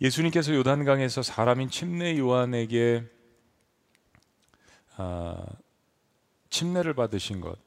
예수님께서 0.00 0.54
요단강에서 0.54 1.22
사람인 1.22 1.70
침례 1.70 2.18
요한에게 2.18 3.04
아, 4.96 5.44
침례를 6.50 6.94
받으신 6.94 7.40
것. 7.40 7.58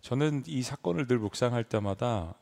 저는 0.00 0.44
이 0.46 0.62
사건을 0.62 1.06
늘 1.06 1.18
묵상할 1.18 1.64
때마다 1.64 2.34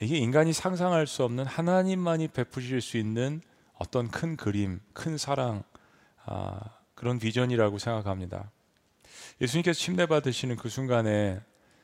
이게 0.00 0.18
인간이 0.18 0.52
상상할 0.52 1.06
수 1.06 1.24
없는 1.24 1.44
하나님만이 1.46 2.28
베푸실 2.28 2.80
수 2.80 2.96
있는 2.96 3.40
어떤 3.78 4.08
큰 4.08 4.36
그림, 4.36 4.80
큰 4.92 5.16
사랑, 5.18 5.62
아, 6.24 6.60
그런 6.94 7.18
비전이라고 7.18 7.78
생각합니다. 7.78 8.50
예수님께서 9.40 9.78
침례 9.78 10.06
받으시는 10.06 10.56
그 10.56 10.68
순간에 10.68 11.40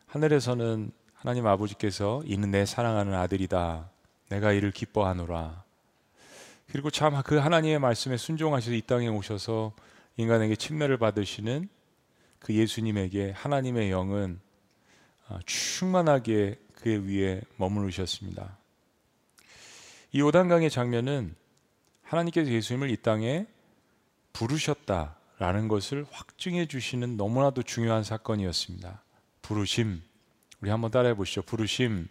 하늘에서는 0.06 0.90
하나님 1.14 1.46
아버지께서 1.46 2.22
이는 2.26 2.50
내 2.50 2.64
사랑하는 2.64 3.14
아들이다. 3.14 3.90
내가 4.28 4.52
이를 4.52 4.70
기뻐하노라. 4.70 5.64
그리고 6.72 6.88
참 6.90 7.20
그 7.24 7.36
하나님의 7.36 7.78
말씀에 7.80 8.16
순종하셔서 8.16 8.72
이 8.74 8.82
땅에 8.82 9.08
오셔서 9.08 9.72
인간에게 10.16 10.54
침례를 10.54 10.98
받으시는 10.98 11.68
그 12.38 12.54
예수님에게 12.54 13.32
하나님의 13.32 13.90
영은 13.90 14.40
아, 15.28 15.38
충만하게 15.46 16.58
그의 16.76 17.08
위에 17.08 17.42
머무르셨습니다. 17.56 18.56
이 20.12 20.20
요단강의 20.20 20.70
장면은 20.70 21.34
하나님께서 22.02 22.50
예수님을 22.50 22.90
이 22.90 22.96
땅에 22.98 23.46
부르셨다라는 24.32 25.68
것을 25.68 26.06
확증해 26.10 26.66
주시는 26.66 27.16
너무나도 27.16 27.62
중요한 27.62 28.02
사건이었습니다. 28.04 29.02
부르심. 29.42 30.02
우리 30.60 30.70
한번 30.70 30.90
따라해 30.90 31.14
보시죠. 31.14 31.42
부르심. 31.42 32.08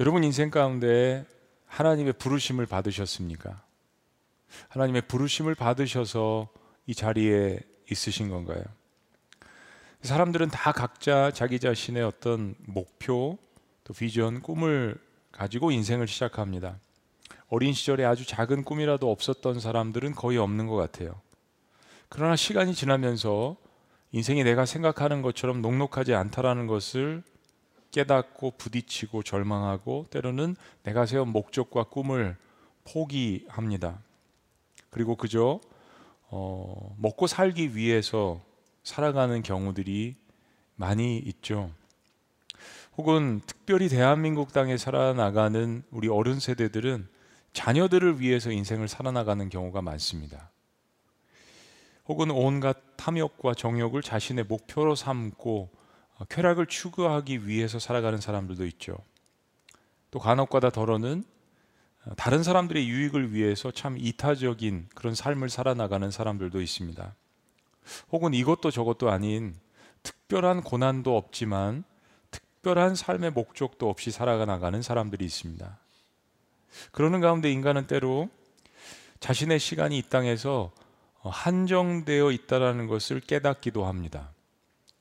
여러분 0.00 0.22
인생 0.24 0.50
가운데 0.50 1.24
하나님의 1.74 2.12
부르심을 2.14 2.66
받으셨습니까? 2.66 3.60
하나님의 4.68 5.02
부르심을 5.08 5.56
받으셔서 5.56 6.48
이 6.86 6.94
자리에 6.94 7.58
있으신 7.90 8.30
건가요? 8.30 8.62
사람들은 10.02 10.50
다 10.50 10.70
각자 10.70 11.32
자기 11.32 11.58
자신의 11.58 12.04
어떤 12.04 12.54
목표, 12.60 13.38
또 13.82 13.92
비전, 13.92 14.40
꿈을 14.40 14.96
가지고 15.32 15.72
인생을 15.72 16.06
시작합니다. 16.06 16.78
어린 17.48 17.72
시절에 17.72 18.04
아주 18.04 18.24
작은 18.24 18.62
꿈이라도 18.62 19.10
없었던 19.10 19.58
사람들은 19.58 20.14
거의 20.14 20.38
없는 20.38 20.68
것 20.68 20.76
같아요. 20.76 21.20
그러나 22.08 22.36
시간이 22.36 22.74
지나면서 22.74 23.56
인생이 24.12 24.44
내가 24.44 24.64
생각하는 24.64 25.22
것처럼 25.22 25.60
녹록하지 25.60 26.14
않다라는 26.14 26.68
것을 26.68 27.24
깨닫고 27.94 28.54
부딪히고 28.58 29.22
절망하고 29.22 30.06
때로는 30.10 30.56
내가 30.82 31.06
세운 31.06 31.28
목적과 31.28 31.84
꿈을 31.84 32.36
포기합니다. 32.82 34.00
그리고 34.90 35.14
그저 35.14 35.60
어, 36.28 36.96
먹고 36.98 37.28
살기 37.28 37.76
위해서 37.76 38.40
살아가는 38.82 39.40
경우들이 39.42 40.16
많이 40.74 41.18
있죠. 41.18 41.70
혹은 42.96 43.40
특별히 43.46 43.88
대한민국 43.88 44.52
땅에 44.52 44.76
살아나가는 44.76 45.84
우리 45.92 46.08
어른 46.08 46.40
세대들은 46.40 47.06
자녀들을 47.52 48.18
위해서 48.20 48.50
인생을 48.50 48.88
살아나가는 48.88 49.48
경우가 49.48 49.82
많습니다. 49.82 50.50
혹은 52.08 52.32
온갖 52.32 52.76
탐욕과 52.96 53.54
정욕을 53.54 54.02
자신의 54.02 54.44
목표로 54.48 54.96
삼고 54.96 55.83
어, 56.18 56.24
쾌락을 56.26 56.66
추구하기 56.66 57.46
위해서 57.46 57.78
살아가는 57.78 58.20
사람들도 58.20 58.64
있죠. 58.66 58.96
또 60.10 60.18
간혹가다 60.18 60.70
더러는 60.70 61.24
어, 62.06 62.14
다른 62.16 62.42
사람들의 62.42 62.86
유익을 62.88 63.32
위해서 63.32 63.70
참 63.70 63.96
이타적인 63.98 64.88
그런 64.94 65.14
삶을 65.14 65.48
살아나가는 65.48 66.08
사람들도 66.10 66.60
있습니다. 66.60 67.14
혹은 68.12 68.32
이것도 68.32 68.70
저것도 68.70 69.10
아닌 69.10 69.54
특별한 70.02 70.62
고난도 70.62 71.16
없지만 71.16 71.84
특별한 72.30 72.94
삶의 72.94 73.32
목적도 73.32 73.88
없이 73.90 74.10
살아나가는 74.10 74.80
사람들이 74.80 75.24
있습니다. 75.24 75.78
그러는 76.92 77.20
가운데 77.20 77.50
인간은 77.50 77.86
때로 77.86 78.28
자신의 79.20 79.58
시간이 79.58 79.98
이 79.98 80.02
땅에서 80.02 80.72
어, 81.22 81.30
한정되어 81.30 82.30
있다라는 82.30 82.86
것을 82.86 83.20
깨닫기도 83.20 83.84
합니다. 83.86 84.30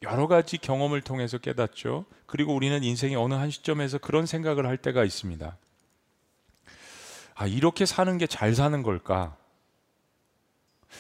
여러 0.04 0.28
가지 0.28 0.58
경험을 0.58 1.02
통해서 1.02 1.38
깨닫죠. 1.38 2.06
그리고 2.26 2.54
우리는 2.54 2.84
인생의 2.84 3.16
어느 3.16 3.34
한 3.34 3.50
시점에서 3.50 3.98
그런 3.98 4.26
생각을 4.26 4.66
할 4.68 4.78
때가 4.78 5.04
있습니다. 5.06 5.58
아, 7.36 7.48
이렇게 7.48 7.86
사는 7.86 8.18
게 8.18 8.28
잘 8.28 8.54
사는 8.56 8.84
걸까? 8.84 9.36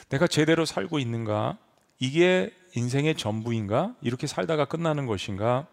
내가 0.09 0.25
제대로 0.27 0.65
살고 0.65 0.99
있는가? 0.99 1.57
이게 1.99 2.51
인생의 2.75 3.15
전부인가? 3.15 3.95
이렇게 4.01 4.25
살다가 4.25 4.65
끝나는 4.65 5.05
것인가? 5.05 5.67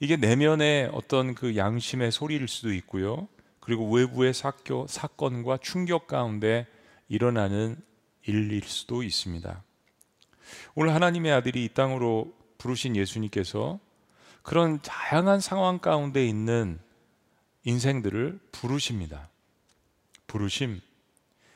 이게 0.00 0.16
내면의 0.16 0.88
어떤 0.92 1.34
그 1.34 1.56
양심의 1.56 2.10
소리일 2.12 2.48
수도 2.48 2.72
있고요. 2.72 3.28
그리고 3.60 3.90
외부의 3.94 4.34
사교, 4.34 4.86
사건과 4.88 5.58
충격 5.60 6.06
가운데 6.06 6.66
일어나는 7.08 7.76
일일 8.24 8.62
수도 8.64 9.02
있습니다. 9.02 9.62
오늘 10.74 10.94
하나님의 10.94 11.32
아들이 11.32 11.64
이 11.64 11.68
땅으로 11.68 12.32
부르신 12.58 12.96
예수님께서 12.96 13.78
그런 14.42 14.80
다양한 14.82 15.40
상황 15.40 15.78
가운데 15.78 16.26
있는 16.26 16.78
인생들을 17.64 18.40
부르십니다. 18.52 19.28
부르심. 20.26 20.80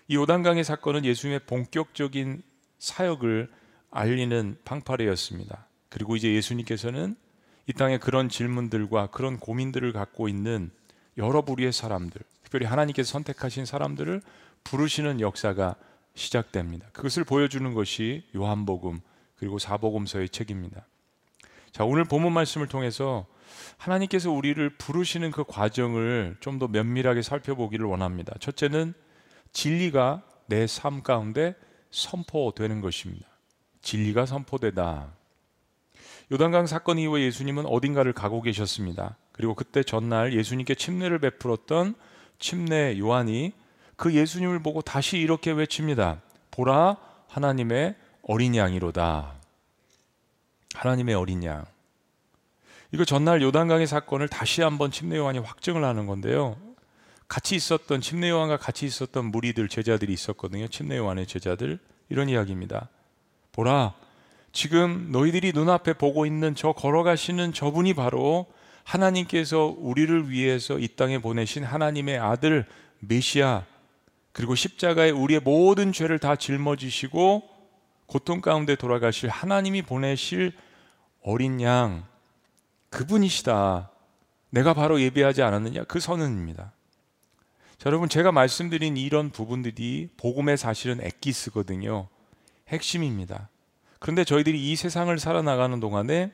이 0.08 0.14
요단강의 0.14 0.62
사건은 0.62 1.04
예수님의 1.04 1.40
본격적인 1.46 2.42
사역을 2.78 3.50
알리는 3.90 4.58
방파레였습니다. 4.64 5.66
그리고 5.88 6.14
이제 6.16 6.32
예수님께서는 6.32 7.16
이 7.66 7.72
땅에 7.72 7.98
그런 7.98 8.28
질문들과 8.28 9.08
그런 9.08 9.38
고민들을 9.40 9.92
갖고 9.92 10.28
있는 10.28 10.70
여러 11.16 11.42
부류의 11.42 11.72
사람들, 11.72 12.20
특별히 12.44 12.66
하나님께서 12.66 13.10
선택하신 13.10 13.64
사람들을 13.64 14.22
부르시는 14.62 15.20
역사가 15.20 15.74
시작됩니다. 16.16 16.88
그것을 16.92 17.22
보여주는 17.24 17.72
것이 17.72 18.24
요한복음 18.34 19.00
그리고 19.36 19.58
사복음서의 19.58 20.30
책입니다. 20.30 20.84
자, 21.72 21.84
오늘 21.84 22.04
본문 22.04 22.32
말씀을 22.32 22.66
통해서 22.68 23.26
하나님께서 23.76 24.30
우리를 24.32 24.68
부르시는 24.78 25.30
그 25.30 25.44
과정을 25.44 26.36
좀 26.40 26.56
더 26.58 26.66
면밀하게 26.68 27.20
살펴보기를 27.22 27.84
원합니다. 27.86 28.34
첫째는 28.40 28.94
진리가 29.52 30.22
내 30.46 30.66
삶 30.66 31.02
가운데 31.02 31.54
선포되는 31.90 32.80
것입니다. 32.80 33.26
진리가 33.82 34.24
선포되다. 34.24 35.12
요단강 36.32 36.66
사건 36.66 36.98
이후에 36.98 37.22
예수님은 37.24 37.66
어딘가를 37.66 38.12
가고 38.14 38.40
계셨습니다. 38.42 39.16
그리고 39.32 39.54
그때 39.54 39.82
전날 39.82 40.32
예수님께 40.32 40.74
침례를 40.76 41.18
베풀었던 41.18 41.94
침례 42.38 42.98
요한이 42.98 43.52
그 43.96 44.14
예수님을 44.14 44.60
보고 44.62 44.82
다시 44.82 45.18
이렇게 45.18 45.50
외칩니다. 45.52 46.20
보라 46.50 46.96
하나님의 47.28 47.94
어린 48.22 48.54
양이로다. 48.54 49.34
하나님의 50.74 51.14
어린 51.14 51.42
양. 51.44 51.64
이거 52.92 53.04
전날 53.04 53.42
요단강의 53.42 53.86
사건을 53.86 54.28
다시 54.28 54.62
한번 54.62 54.90
침례 54.90 55.16
요한이 55.16 55.38
확증을 55.38 55.82
하는 55.82 56.06
건데요. 56.06 56.56
같이 57.26 57.56
있었던 57.56 58.00
침례 58.00 58.28
요한과 58.30 58.58
같이 58.58 58.86
있었던 58.86 59.24
무리들 59.24 59.68
제자들이 59.68 60.12
있었거든요. 60.12 60.68
침례 60.68 60.96
요한의 60.98 61.26
제자들 61.26 61.78
이런 62.08 62.28
이야기입니다. 62.28 62.88
보라 63.52 63.94
지금 64.52 65.08
너희들이 65.10 65.52
눈앞에 65.52 65.94
보고 65.94 66.26
있는 66.26 66.54
저 66.54 66.72
걸어가시는 66.72 67.52
저분이 67.52 67.94
바로 67.94 68.46
하나님께서 68.84 69.74
우리를 69.76 70.30
위해서 70.30 70.78
이 70.78 70.88
땅에 70.88 71.18
보내신 71.18 71.64
하나님의 71.64 72.18
아들 72.18 72.66
메시아 73.00 73.64
그리고 74.36 74.54
십자가에 74.54 75.08
우리의 75.12 75.40
모든 75.40 75.92
죄를 75.92 76.18
다 76.18 76.36
짊어지시고 76.36 77.42
고통 78.04 78.42
가운데 78.42 78.76
돌아가실 78.76 79.30
하나님이 79.30 79.80
보내실 79.80 80.52
어린 81.22 81.62
양 81.62 82.04
그분이시다. 82.90 83.90
내가 84.50 84.74
바로 84.74 85.00
예배하지 85.00 85.40
않았느냐? 85.42 85.84
그 85.84 86.00
선언입니다. 86.00 86.72
자, 87.78 87.82
여러분 87.86 88.10
제가 88.10 88.30
말씀드린 88.30 88.98
이런 88.98 89.30
부분들이 89.30 90.10
복음의 90.18 90.58
사실은 90.58 91.00
엑기스거든요. 91.00 92.06
핵심입니다. 92.68 93.48
그런데 94.00 94.22
저희들이 94.24 94.70
이 94.70 94.76
세상을 94.76 95.18
살아나가는 95.18 95.80
동안에 95.80 96.30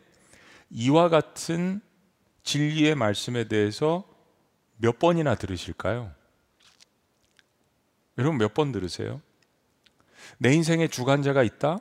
이와 0.70 1.08
같은 1.08 1.80
진리의 2.42 2.96
말씀에 2.96 3.44
대해서 3.46 4.02
몇 4.78 4.98
번이나 4.98 5.36
들으실까요? 5.36 6.10
여러분 8.18 8.38
몇 8.38 8.52
번 8.54 8.72
들으세요? 8.72 9.20
내 10.38 10.52
인생에 10.52 10.88
주관자가 10.88 11.42
있다? 11.42 11.78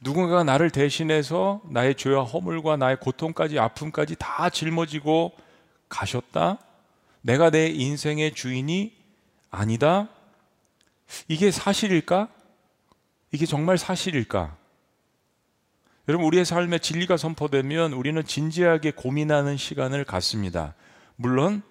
누군가가 0.00 0.44
나를 0.44 0.70
대신해서 0.70 1.60
나의 1.70 1.96
죄와 1.96 2.22
허물과 2.24 2.76
나의 2.76 2.98
고통까지 3.00 3.58
아픔까지 3.58 4.16
다 4.18 4.50
짊어지고 4.50 5.32
가셨다? 5.88 6.58
내가 7.22 7.50
내 7.50 7.68
인생의 7.68 8.34
주인이 8.34 8.94
아니다? 9.50 10.08
이게 11.28 11.50
사실일까? 11.50 12.28
이게 13.32 13.46
정말 13.46 13.78
사실일까? 13.78 14.56
여러분, 16.08 16.26
우리의 16.26 16.44
삶에 16.44 16.78
진리가 16.78 17.16
선포되면 17.16 17.92
우리는 17.92 18.22
진지하게 18.24 18.90
고민하는 18.92 19.56
시간을 19.56 20.04
갖습니다. 20.04 20.74
물론, 21.16 21.62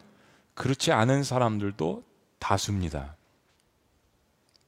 그렇지 0.56 0.92
않은 0.92 1.24
사람들도 1.24 2.04
다수입니다. 2.40 3.16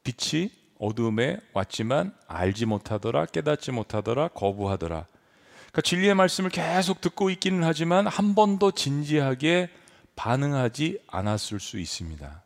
빛이 0.03 0.49
어둠에 0.79 1.39
왔지만 1.53 2.13
알지 2.27 2.65
못하더라 2.65 3.25
깨닫지 3.25 3.71
못하더라 3.71 4.27
거부하더라 4.29 5.05
그러니까 5.57 5.81
진리의 5.81 6.13
말씀을 6.13 6.49
계속 6.49 7.01
듣고 7.01 7.29
있기는 7.31 7.63
하지만 7.63 8.05
한 8.05 8.35
번도 8.35 8.71
진지하게 8.71 9.69
반응하지 10.15 10.99
않았을 11.07 11.59
수 11.59 11.79
있습니다 11.79 12.43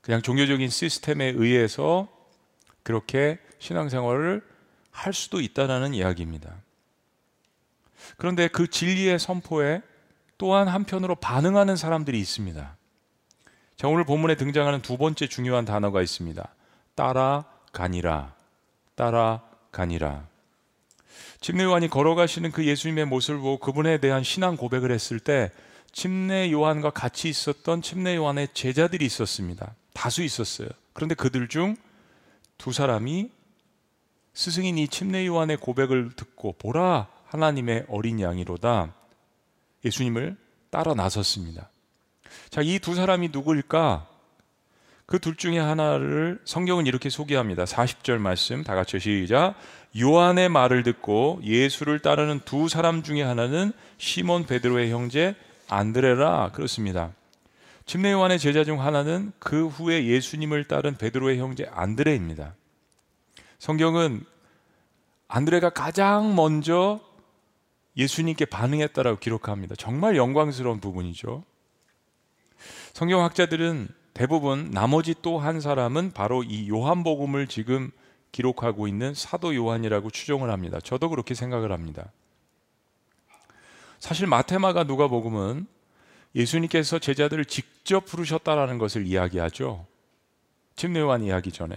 그냥 0.00 0.22
종교적인 0.22 0.68
시스템에 0.70 1.26
의해서 1.36 2.08
그렇게 2.82 3.38
신앙생활을 3.58 4.42
할 4.90 5.12
수도 5.12 5.40
있다라는 5.40 5.92
이야기입니다 5.94 6.54
그런데 8.16 8.48
그 8.48 8.68
진리의 8.68 9.18
선포에 9.18 9.82
또한 10.38 10.68
한편으로 10.68 11.16
반응하는 11.16 11.74
사람들이 11.76 12.18
있습니다 12.20 12.77
자, 13.78 13.86
오늘 13.86 14.02
본문에 14.02 14.34
등장하는 14.34 14.82
두 14.82 14.96
번째 14.96 15.28
중요한 15.28 15.64
단어가 15.64 16.02
있습니다. 16.02 16.48
따라가니라. 16.96 18.34
따라가니라. 18.96 20.26
침례 21.40 21.62
요한이 21.62 21.86
걸어가시는 21.86 22.50
그 22.50 22.66
예수님의 22.66 23.04
모습을 23.04 23.38
보고 23.38 23.58
그분에 23.58 23.98
대한 23.98 24.24
신앙 24.24 24.56
고백을 24.56 24.90
했을 24.90 25.20
때 25.20 25.52
침례 25.92 26.50
요한과 26.50 26.90
같이 26.90 27.28
있었던 27.28 27.80
침례 27.80 28.16
요한의 28.16 28.48
제자들이 28.52 29.06
있었습니다. 29.06 29.76
다수 29.94 30.24
있었어요. 30.24 30.68
그런데 30.92 31.14
그들 31.14 31.46
중 31.48 31.76
두 32.60 32.72
사람이 32.72 33.30
스승인 34.34 34.78
이 34.78 34.88
침례 34.88 35.24
요한의 35.24 35.58
고백을 35.58 36.10
듣고 36.16 36.56
보라 36.58 37.06
하나님의 37.28 37.86
어린 37.88 38.20
양이로다 38.20 38.94
예수님을 39.84 40.36
따라 40.70 40.92
나섰습니다. 40.94 41.70
자, 42.50 42.60
이 42.62 42.78
두 42.78 42.94
사람이 42.94 43.30
누구일까? 43.32 44.06
그 45.06 45.18
둘 45.18 45.36
중에 45.36 45.58
하나를 45.58 46.38
성경은 46.44 46.86
이렇게 46.86 47.08
소개합니다. 47.08 47.64
40절 47.64 48.18
말씀 48.18 48.62
다 48.62 48.74
같이 48.74 49.00
시작. 49.00 49.54
요한의 49.98 50.50
말을 50.50 50.82
듣고 50.82 51.40
예수를 51.42 52.00
따르는 52.00 52.40
두 52.44 52.68
사람 52.68 53.02
중에 53.02 53.22
하나는 53.22 53.72
시몬 53.96 54.44
베드로의 54.44 54.90
형제 54.92 55.34
안드레라 55.70 56.50
그렇습니다. 56.52 57.10
침례 57.86 58.12
요한의 58.12 58.38
제자 58.38 58.64
중 58.64 58.82
하나는 58.82 59.32
그 59.38 59.66
후에 59.66 60.04
예수님을 60.04 60.64
따른 60.64 60.94
베드로의 60.96 61.38
형제 61.38 61.66
안드레입니다. 61.72 62.54
성경은 63.58 64.24
안드레가 65.26 65.70
가장 65.70 66.36
먼저 66.36 67.00
예수님께 67.96 68.44
반응했다라고 68.44 69.18
기록합니다. 69.20 69.74
정말 69.74 70.16
영광스러운 70.16 70.80
부분이죠. 70.80 71.44
성경학자들은 72.92 73.88
대부분 74.14 74.70
나머지 74.72 75.14
또 75.22 75.38
한 75.38 75.60
사람은 75.60 76.12
바로 76.12 76.42
이 76.42 76.68
요한복음을 76.68 77.46
지금 77.46 77.90
기록하고 78.32 78.88
있는 78.88 79.14
사도 79.14 79.54
요한이라고 79.54 80.10
추정을 80.10 80.50
합니다. 80.50 80.78
저도 80.82 81.08
그렇게 81.08 81.34
생각을 81.34 81.72
합니다. 81.72 82.12
사실 83.98 84.26
마테마가 84.26 84.84
누가복음은 84.84 85.66
예수님께서 86.34 86.98
제자들을 86.98 87.44
직접 87.46 88.04
부르셨다라는 88.06 88.78
것을 88.78 89.06
이야기하죠. 89.06 89.86
침례요한 90.76 91.22
이야기 91.24 91.50
전에 91.50 91.74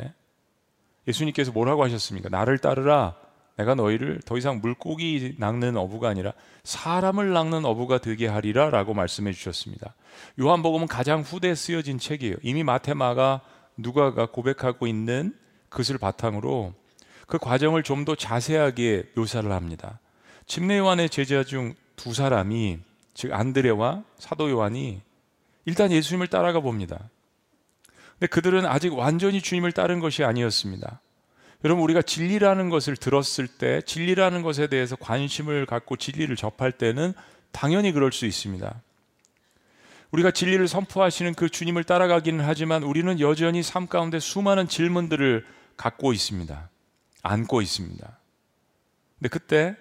예수님께서 1.07 1.51
뭐라고 1.51 1.83
하셨습니까? 1.85 2.29
나를 2.29 2.57
따르라. 2.59 3.15
내가 3.57 3.75
너희를 3.75 4.19
더 4.25 4.37
이상 4.37 4.59
물고기 4.61 5.35
낚는 5.37 5.75
어부가 5.77 6.09
아니라 6.09 6.31
사람을 6.63 7.31
낚는 7.33 7.65
어부가 7.65 7.99
되게 7.99 8.27
하리라라고 8.27 8.93
말씀해 8.93 9.33
주셨습니다. 9.33 9.95
요한복음은 10.39 10.87
가장 10.87 11.21
후대에 11.21 11.55
쓰여진 11.55 11.99
책이에요. 11.99 12.37
이미 12.43 12.63
마테마가 12.63 13.41
누가가 13.77 14.27
고백하고 14.27 14.87
있는 14.87 15.33
그것을 15.69 15.97
바탕으로 15.97 16.73
그 17.27 17.37
과정을 17.37 17.83
좀 17.83 18.01
더 18.03 18.15
자세하게 18.15 19.11
묘사를 19.15 19.49
합니다. 19.51 19.99
침례 20.47 20.77
요한의 20.79 21.09
제자 21.09 21.43
중 21.43 21.73
두 21.97 22.15
사람이 22.15 22.79
즉 23.13 23.31
안드레와 23.31 24.03
사도 24.17 24.49
요한이 24.49 25.01
일단 25.65 25.91
예수님을 25.91 26.29
따라가 26.29 26.59
봅니다. 26.59 27.11
근데 28.13 28.25
그들은 28.25 28.65
아직 28.65 28.91
완전히 28.97 29.39
주님을 29.39 29.71
따른 29.71 29.99
것이 29.99 30.23
아니었습니다. 30.23 30.99
여러분 31.63 31.83
우리가 31.83 32.01
진리라는 32.01 32.69
것을 32.69 32.97
들었을 32.97 33.47
때 33.47 33.81
진리라는 33.81 34.41
것에 34.41 34.67
대해서 34.67 34.95
관심을 34.95 35.67
갖고 35.67 35.95
진리를 35.95 36.35
접할 36.35 36.71
때는 36.71 37.13
당연히 37.51 37.91
그럴 37.91 38.11
수 38.11 38.25
있습니다. 38.25 38.81
우리가 40.09 40.31
진리를 40.31 40.67
선포하시는 40.67 41.33
그 41.35 41.49
주님을 41.49 41.83
따라가기는 41.83 42.43
하지만 42.43 42.81
우리는 42.83 43.19
여전히 43.19 43.61
삶 43.63 43.87
가운데 43.87 44.19
수많은 44.19 44.67
질문들을 44.67 45.45
갖고 45.77 46.13
있습니다. 46.13 46.69
안고 47.21 47.61
있습니다. 47.61 48.17
근데 49.19 49.29
그때 49.29 49.75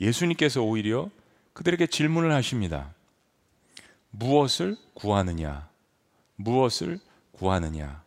예수님께서 0.00 0.60
오히려 0.62 1.08
그들에게 1.52 1.86
질문을 1.86 2.32
하십니다. 2.34 2.92
무엇을 4.10 4.76
구하느냐? 4.94 5.68
무엇을 6.36 6.98
구하느냐? 7.32 8.02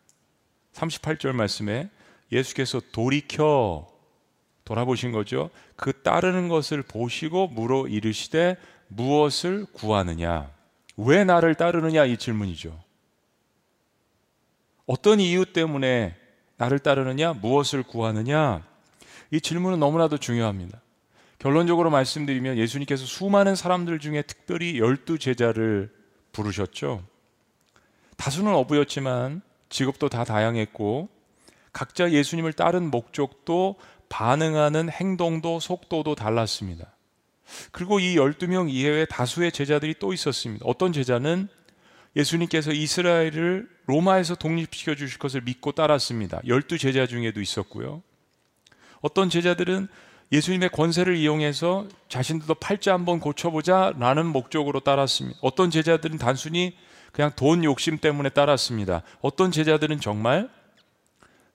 38절 0.73 1.31
말씀에 1.31 1.89
예수께서 2.31 2.81
돌이켜 2.91 3.87
돌아보신 4.63 5.11
거죠. 5.11 5.49
그 5.75 5.93
따르는 6.01 6.47
것을 6.47 6.81
보시고 6.81 7.47
물어 7.47 7.87
이르시되 7.87 8.57
무엇을 8.87 9.67
구하느냐? 9.73 10.49
왜 10.97 11.23
나를 11.23 11.55
따르느냐 11.55 12.05
이 12.05 12.17
질문이죠. 12.17 12.79
어떤 14.87 15.19
이유 15.19 15.45
때문에 15.45 16.15
나를 16.57 16.79
따르느냐? 16.79 17.33
무엇을 17.33 17.83
구하느냐? 17.83 18.65
이 19.31 19.41
질문은 19.41 19.79
너무나도 19.79 20.17
중요합니다. 20.17 20.81
결론적으로 21.37 21.91
말씀드리면 21.91 22.57
예수님께서 22.57 23.05
수많은 23.05 23.55
사람들 23.55 23.99
중에 23.99 24.21
특별히 24.23 24.79
열두 24.79 25.19
제자를 25.19 25.91
부르셨죠. 26.31 27.03
다수는 28.17 28.53
어부였지만 28.55 29.41
직업도 29.69 30.09
다 30.09 30.23
다양했고 30.23 31.09
각자 31.75 32.09
예수님을 32.09 32.53
따른 32.53 32.89
목적도 32.89 33.75
반응하는 34.07 34.89
행동도 34.89 35.59
속도도 35.59 36.15
달랐습니다. 36.15 36.95
그리고 37.73 37.99
이 37.99 38.15
12명 38.15 38.71
이외에 38.73 39.03
다수의 39.05 39.51
제자들이 39.51 39.95
또 39.99 40.13
있었습니다. 40.13 40.65
어떤 40.65 40.93
제자는 40.93 41.49
예수님께서 42.15 42.71
이스라엘을 42.71 43.67
로마에서 43.87 44.35
독립시켜 44.35 44.95
주실 44.95 45.19
것을 45.19 45.41
믿고 45.41 45.73
따랐습니다. 45.73 46.39
열두 46.47 46.77
제자 46.77 47.05
중에도 47.05 47.41
있었고요. 47.41 48.01
어떤 49.01 49.29
제자들은 49.29 49.89
예수님의 50.31 50.69
권세를 50.69 51.17
이용해서 51.17 51.87
자신들도 52.07 52.53
팔자 52.55 52.93
한번 52.93 53.19
고쳐보자 53.19 53.93
라는 53.99 54.27
목적으로 54.27 54.79
따랐습니다. 54.79 55.37
어떤 55.41 55.69
제자들은 55.69 56.19
단순히 56.19 56.77
그냥 57.11 57.31
돈 57.35 57.65
욕심 57.65 57.97
때문에 57.97 58.29
따랐습니다. 58.29 59.03
어떤 59.19 59.51
제자들은 59.51 59.99
정말 59.99 60.49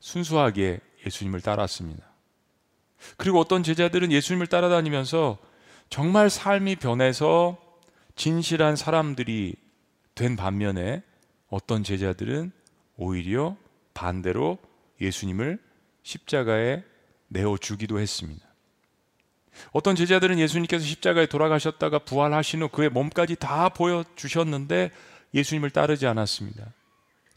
순수하게 0.01 0.81
예수님을 1.07 1.41
따랐습니다. 1.41 2.05
그리고 3.17 3.39
어떤 3.39 3.63
제자들은 3.63 4.13
예수님을 4.13 4.47
따라다니면서 4.49 5.39
정말 5.89 6.29
삶이 6.31 6.77
변해서 6.77 7.57
진실한 8.17 8.77
사람들이 8.77 9.55
된 10.15 10.37
반면에 10.37 11.03
어떤 11.49 11.83
제자들은 11.85 12.53
오히려 12.97 13.57
반대로 13.95 14.59
예수님을 15.01 15.59
십자가에 16.03 16.83
내어 17.29 17.57
주기도 17.59 17.99
했습니다. 17.99 18.45
어떤 19.73 19.97
제자들은 19.97 20.39
예수님께서 20.39 20.85
십자가에 20.85 21.27
돌아가셨다가 21.27 22.01
부활하신 22.01 22.63
후 22.63 22.69
그의 22.69 22.89
몸까지 22.91 23.37
다 23.37 23.69
보여주셨는데 23.71 24.91
예수님을 25.35 25.71
따르지 25.71 26.07
않았습니다. 26.07 26.67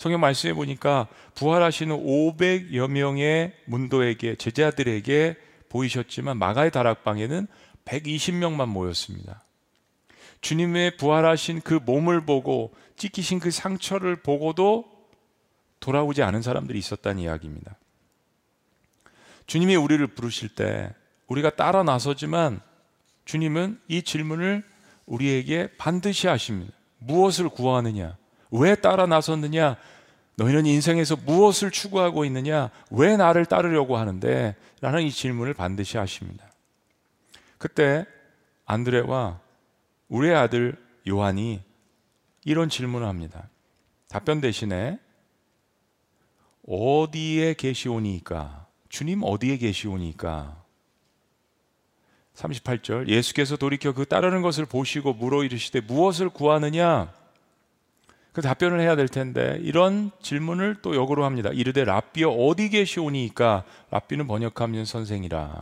성경 0.03 0.19
말씀에 0.19 0.51
보니까 0.51 1.07
부활하시는 1.35 1.95
500여 1.95 2.89
명의 2.91 3.53
문도에게 3.67 4.35
제자들에게 4.35 5.37
보이셨지만 5.69 6.35
마가의 6.35 6.71
다락방에는 6.71 7.47
120명만 7.85 8.67
모였습니다. 8.67 9.45
주님의 10.41 10.97
부활하신 10.97 11.61
그 11.61 11.75
몸을 11.85 12.25
보고 12.25 12.73
찢기신 12.97 13.39
그 13.39 13.49
상처를 13.49 14.17
보고도 14.17 14.83
돌아오지 15.79 16.21
않은 16.21 16.41
사람들이 16.41 16.77
있었다는 16.79 17.21
이야기입니다. 17.21 17.77
주님이 19.47 19.77
우리를 19.77 20.05
부르실 20.07 20.49
때 20.49 20.93
우리가 21.27 21.49
따라 21.55 21.81
나서지만 21.83 22.59
주님은 23.23 23.79
이 23.87 24.01
질문을 24.01 24.65
우리에게 25.05 25.69
반드시 25.77 26.27
하십니다. 26.27 26.73
무엇을 26.99 27.47
구하느냐? 27.47 28.17
왜 28.51 28.75
따라 28.75 29.05
나섰느냐? 29.07 29.77
너희는 30.35 30.65
인생에서 30.65 31.15
무엇을 31.17 31.71
추구하고 31.71 32.25
있느냐? 32.25 32.69
왜 32.89 33.17
나를 33.17 33.45
따르려고 33.45 33.97
하는데? 33.97 34.55
라는 34.81 35.03
이 35.03 35.11
질문을 35.11 35.53
반드시 35.53 35.97
하십니다. 35.97 36.49
그때 37.57 38.05
안드레와 38.65 39.39
우리의 40.09 40.35
아들 40.35 40.77
요한이 41.07 41.61
이런 42.45 42.67
질문을 42.69 43.07
합니다. 43.07 43.47
답변 44.09 44.41
대신에 44.41 44.99
어디에 46.67 47.53
계시오니까? 47.53 48.67
주님 48.89 49.21
어디에 49.23 49.57
계시오니까? 49.57 50.61
38절 52.35 53.07
예수께서 53.07 53.55
돌이켜 53.55 53.93
그 53.93 54.05
따르는 54.05 54.41
것을 54.41 54.65
보시고 54.65 55.13
물어 55.13 55.43
이르시되 55.43 55.81
무엇을 55.81 56.29
구하느냐? 56.29 57.13
그 58.33 58.41
답변을 58.41 58.81
해야 58.81 58.95
될 58.95 59.07
텐데 59.07 59.59
이런 59.61 60.09
질문을 60.21 60.77
또 60.81 60.95
역으로 60.95 61.23
합니다. 61.23 61.51
이르되 61.53 61.83
랍비여 61.85 62.29
어디 62.31 62.69
계시오니까 62.69 63.63
랍비는 63.91 64.25
번역하면 64.27 64.85
선생이라. 64.85 65.61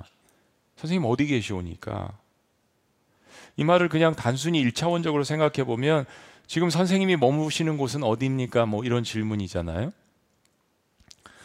선생님 0.78 1.08
어디 1.10 1.26
계시오니까. 1.28 2.14
이 3.58 3.66
말을 3.66 3.90
그냥 3.90 4.16
단순히 4.16 4.64
1차원적으로 4.66 5.26
생각해 5.26 5.66
보면 5.66 6.06
지금 6.48 6.70
선생님이 6.70 7.18
머무시는 7.18 7.78
곳은 7.78 8.04
어디입니까? 8.04 8.66
뭐 8.66 8.86
이런 8.86 9.04
질문이잖아요. 9.04 9.92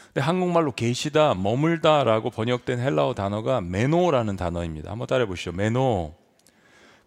근데 0.06 0.20
한국말로 0.20 0.72
계시다, 0.72 1.34
머물다라고 1.34 2.30
번역된 2.30 2.78
헬라어 2.78 3.14
단어가 3.14 3.60
메노라는 3.60 4.36
단어입니다. 4.36 4.92
한번 4.92 5.08
따라해 5.08 5.26
보시죠. 5.26 5.50
메노. 5.52 6.14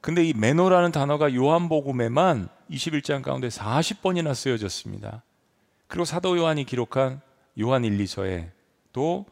근데 0.02 0.26
이 0.26 0.34
메노라는 0.34 0.92
단어가 0.92 1.34
요한복음에만 1.34 2.50
21장 2.70 3.22
가운데 3.24 3.48
40번이나 3.48 4.34
쓰여졌습니다. 4.36 5.24
그리고 5.88 6.06
사도 6.06 6.38
요한이 6.38 6.66
기록한 6.66 7.22
요한 7.60 7.84
1, 7.84 7.98
2서에 7.98 8.52
또 8.94 9.26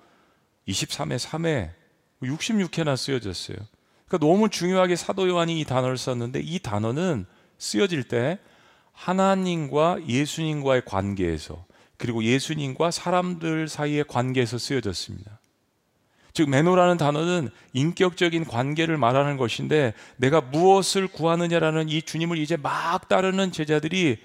23회, 0.67 1.17
3회, 1.17 1.71
66회나 2.23 2.97
쓰여졌어요. 2.97 3.57
그러니까 4.07 4.17
너무 4.25 4.49
중요하게 4.49 4.95
사도 4.95 5.27
요한이 5.29 5.59
이 5.59 5.63
단어를 5.65 5.97
썼는데 5.97 6.39
이 6.41 6.59
단어는 6.59 7.25
쓰여질 7.57 8.05
때 8.05 8.39
하나님과 8.93 9.99
예수님과의 10.07 10.83
관계에서 10.85 11.65
그리고 11.97 12.23
예수님과 12.23 12.91
사람들 12.91 13.67
사이의 13.69 14.05
관계에서 14.05 14.57
쓰여졌습니다. 14.57 15.39
즉 16.37 16.51
매너라는 16.51 16.97
단어는 16.97 17.49
인격적인 17.73 18.45
관계를 18.45 18.95
말하는 18.95 19.37
것인데 19.37 19.95
내가 20.17 20.39
무엇을 20.39 21.07
구하느냐라는 21.07 21.89
이 21.89 22.03
주님을 22.03 22.37
이제 22.37 22.55
막 22.57 23.09
따르는 23.09 23.51
제자들이 23.51 24.17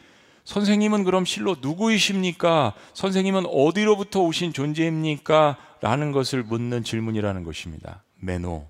선생님은 0.45 1.05
그럼 1.05 1.25
실로 1.25 1.57
누구이십니까? 1.63 2.75
선생님은 2.93 3.45
어디로부터 3.47 4.21
오신 4.25 4.53
존재입니까? 4.53 5.57
라는 5.81 6.13
것을 6.13 6.43
묻는 6.43 6.85
질문이라는 6.85 7.45
것입니다. 7.45 8.03
매너. 8.21 8.67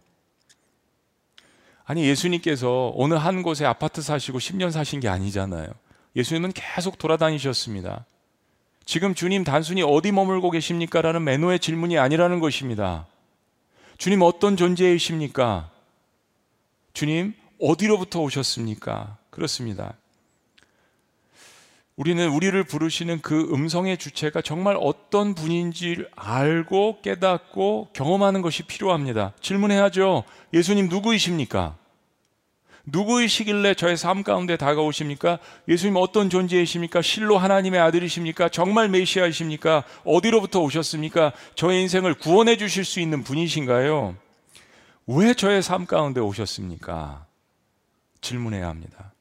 아니 1.84 2.04
예수님께서 2.06 2.92
어느 2.94 3.14
한 3.14 3.42
곳에 3.42 3.64
아파트 3.64 4.02
사시고 4.02 4.38
10년 4.38 4.70
사신 4.70 5.00
게 5.00 5.08
아니잖아요. 5.08 5.66
예수님은 6.14 6.52
계속 6.54 6.96
돌아다니셨습니다. 6.98 8.06
지금 8.84 9.16
주님 9.16 9.42
단순히 9.42 9.82
어디 9.82 10.12
머물고 10.12 10.52
계십니까? 10.52 11.02
라는 11.02 11.24
매너의 11.24 11.58
질문이 11.58 11.98
아니라는 11.98 12.38
것입니다. 12.38 13.08
주님 14.02 14.20
어떤 14.22 14.56
존재이십니까? 14.56 15.70
주님 16.92 17.34
어디로부터 17.60 18.18
오셨습니까? 18.22 19.16
그렇습니다. 19.30 19.94
우리는 21.94 22.28
우리를 22.28 22.64
부르시는 22.64 23.22
그 23.22 23.42
음성의 23.54 23.98
주체가 23.98 24.42
정말 24.42 24.76
어떤 24.80 25.36
분인지 25.36 26.04
알고 26.16 27.00
깨닫고 27.02 27.90
경험하는 27.92 28.42
것이 28.42 28.64
필요합니다. 28.64 29.34
질문해야죠. 29.40 30.24
예수님 30.52 30.88
누구이십니까? 30.88 31.76
누구이시길래 32.86 33.74
저의 33.74 33.96
삶 33.96 34.22
가운데 34.24 34.56
다가오십니까? 34.56 35.38
예수님 35.68 35.96
어떤 35.96 36.28
존재이십니까? 36.30 37.00
실로 37.02 37.38
하나님의 37.38 37.78
아들이십니까? 37.78 38.48
정말 38.48 38.88
메시아이십니까? 38.88 39.84
어디로부터 40.04 40.60
오셨습니까? 40.60 41.32
저의 41.54 41.82
인생을 41.82 42.14
구원해 42.14 42.56
주실 42.56 42.84
수 42.84 42.98
있는 43.00 43.22
분이신가요? 43.22 44.16
왜 45.06 45.34
저의 45.34 45.62
삶 45.62 45.86
가운데 45.86 46.20
오셨습니까? 46.20 47.26
질문해야 48.20 48.68
합니다. 48.68 49.12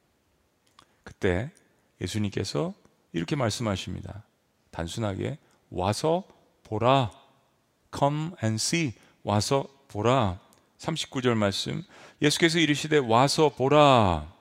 그때 1.04 1.52
예수님께서 2.00 2.74
이렇게 3.14 3.36
말씀하십니다. 3.36 4.24
단순하게 4.72 5.38
와서 5.70 6.24
보라. 6.64 7.12
Come 7.96 8.32
and 8.44 8.56
see. 8.56 8.94
와서 9.24 9.66
보라. 9.90 10.40
39절 10.80 11.36
말씀. 11.36 11.84
예수께서 12.22 12.60
이르시되 12.60 12.98
와서 13.00 13.50
보라. 13.50 14.32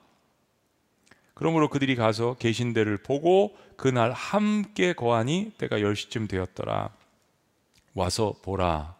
그러므로 1.33 1.67
그들이 1.67 1.95
가서 1.95 2.35
계신 2.35 2.73
데를 2.73 2.97
보고 2.97 3.57
그날 3.75 4.11
함께 4.11 4.93
거하니 4.93 5.53
때가 5.57 5.77
10시쯤 5.77 6.29
되었더라. 6.29 6.89
와서 7.95 8.35
보라. 8.43 8.95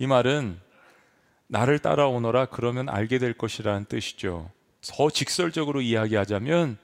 이 0.00 0.08
말은 0.08 0.60
나를 1.46 1.78
따라오너라 1.78 2.46
그러면 2.46 2.88
알게 2.88 3.18
될 3.18 3.32
것이라는 3.34 3.84
뜻이죠. 3.84 4.50
더 4.88 5.10
직설적으로 5.10 5.80
이야기하자면 5.80 6.76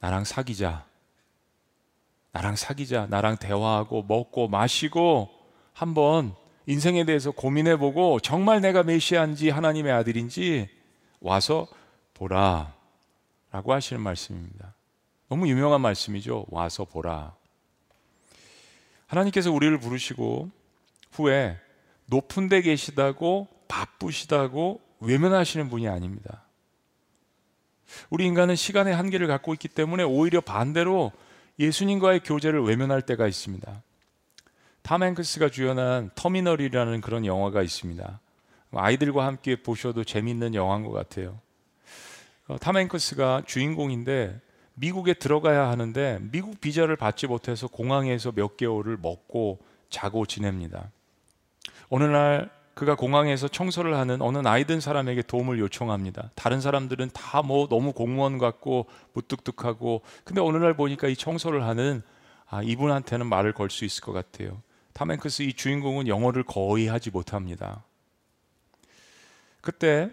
나랑 0.00 0.24
사귀자. 0.24 0.84
나랑 2.32 2.56
사귀자. 2.56 3.06
나랑 3.08 3.36
대화하고 3.36 4.02
먹고 4.08 4.48
마시고 4.48 5.30
한번 5.72 6.34
인생에 6.66 7.04
대해서 7.04 7.30
고민해보고 7.30 8.20
정말 8.20 8.60
내가 8.60 8.82
메시아인지 8.82 9.50
하나님의 9.50 9.92
아들인지 9.92 10.68
와서 11.20 11.66
보라 12.14 12.72
라고 13.50 13.72
하시는 13.72 14.00
말씀입니다. 14.00 14.74
너무 15.28 15.46
유명한 15.48 15.80
말씀이죠. 15.80 16.46
와서 16.48 16.84
보라. 16.84 17.34
하나님께서 19.06 19.52
우리를 19.52 19.78
부르시고 19.78 20.50
후에 21.12 21.56
높은 22.06 22.48
데 22.48 22.62
계시다고 22.62 23.48
바쁘시다고 23.68 24.80
외면하시는 25.00 25.68
분이 25.68 25.88
아닙니다. 25.88 26.42
우리 28.10 28.24
인간은 28.26 28.56
시간의 28.56 28.94
한계를 28.94 29.26
갖고 29.26 29.52
있기 29.52 29.68
때문에 29.68 30.02
오히려 30.02 30.40
반대로 30.40 31.12
예수님과의 31.58 32.20
교제를 32.20 32.62
외면할 32.64 33.02
때가 33.02 33.28
있습니다. 33.28 33.82
타 34.84 34.98
행크스가 35.02 35.48
주연한 35.48 36.10
터미널이라는 36.14 37.00
그런 37.00 37.24
영화가 37.24 37.62
있습니다. 37.62 38.20
아이들과 38.72 39.24
함께 39.24 39.56
보셔도 39.56 40.04
재밌는 40.04 40.54
영화인 40.54 40.84
것 40.84 40.90
같아요. 40.92 41.40
타탐크스가 42.60 43.34
어, 43.36 43.40
주인공인데 43.46 44.38
미국에 44.74 45.14
들어가야 45.14 45.70
하는데 45.70 46.18
미국 46.20 46.60
비자를 46.60 46.96
받지 46.96 47.26
못해서 47.26 47.66
공항에서 47.66 48.30
몇 48.32 48.58
개월을 48.58 48.98
먹고 49.00 49.58
자고 49.88 50.26
지냅니다. 50.26 50.90
어느 51.88 52.04
날 52.04 52.50
그가 52.74 52.94
공항에서 52.94 53.48
청소를 53.48 53.96
하는 53.96 54.20
어느 54.20 54.36
나이든 54.36 54.80
사람에게 54.80 55.22
도움을 55.22 55.58
요청합니다. 55.60 56.30
다른 56.34 56.60
사람들은 56.60 57.08
다 57.14 57.40
뭐 57.40 57.68
너무 57.68 57.94
공무원 57.94 58.36
같고 58.36 58.84
무뚝뚝하고 59.14 60.02
근데 60.24 60.42
어느 60.42 60.58
날 60.58 60.74
보니까 60.76 61.08
이 61.08 61.16
청소를 61.16 61.64
하는 61.64 62.02
아, 62.50 62.62
이분한테는 62.62 63.26
말을 63.26 63.54
걸 63.54 63.70
수 63.70 63.86
있을 63.86 64.02
것 64.04 64.12
같아요. 64.12 64.60
타멘크스이 64.94 65.54
주인공은 65.54 66.06
영어를 66.08 66.44
거의 66.44 66.86
하지 66.86 67.10
못합니다. 67.10 67.84
그때 69.60 70.08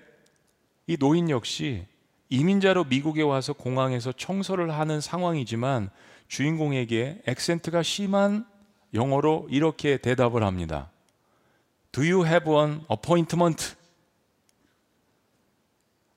이 0.87 0.97
노인 0.97 1.29
역시 1.29 1.85
이민자로 2.29 2.85
미국에 2.85 3.21
와서 3.21 3.53
공항에서 3.53 4.11
청소를 4.11 4.71
하는 4.71 4.99
상황이지만 4.99 5.89
주인공에게 6.27 7.21
액센트가 7.27 7.83
심한 7.83 8.45
영어로 8.93 9.47
이렇게 9.51 9.97
대답을 9.97 10.43
합니다. 10.43 10.89
Do 11.91 12.01
you 12.03 12.25
have 12.25 12.51
an 12.51 12.81
appointment? 12.91 13.75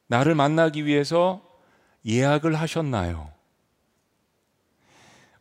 나를 0.06 0.34
만나기 0.34 0.86
위해서 0.86 1.42
예약을 2.06 2.54
하셨나요? 2.54 3.33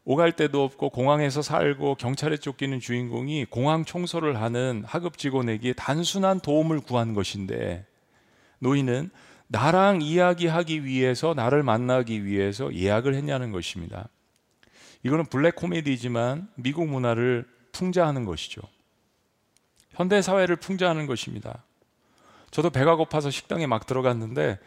오갈 0.06 0.34
데도 0.34 0.64
없고 0.64 0.90
공항에서 0.90 1.42
살고 1.42 1.96
경찰에 1.96 2.36
쫓기는 2.38 2.78
주인공이 2.80 3.46
공항 3.46 3.86
청소를 3.86 4.40
하는 4.42 4.84
하급 4.86 5.18
직원에게 5.18 5.74
단순한 5.74 6.42
도움을 6.42 6.82
구한 6.82 7.14
것인데 7.14 7.86
노인은 8.60 9.12
나랑 9.48 10.02
이야기하기 10.02 10.84
위해서 10.84 11.34
나를 11.34 11.64
만나기 11.64 12.26
위해서 12.26 12.74
예약을 12.74 13.16
했냐는 13.16 13.52
것입니다. 13.52 14.10
이거는 15.04 15.26
블랙 15.28 15.56
코미디지만 15.56 16.50
미국 16.56 16.88
문화를 16.88 17.46
풍자하는 17.72 18.26
것이죠. 18.26 18.62
현대 19.92 20.22
사회를 20.22 20.58
풍자하는 20.58 21.08
것입니다. 21.08 21.64
저도 22.52 22.72
배가 22.72 22.96
고파서 22.96 23.30
식당에 23.30 23.68
막 23.68 23.86
들어갔는데 23.86 24.60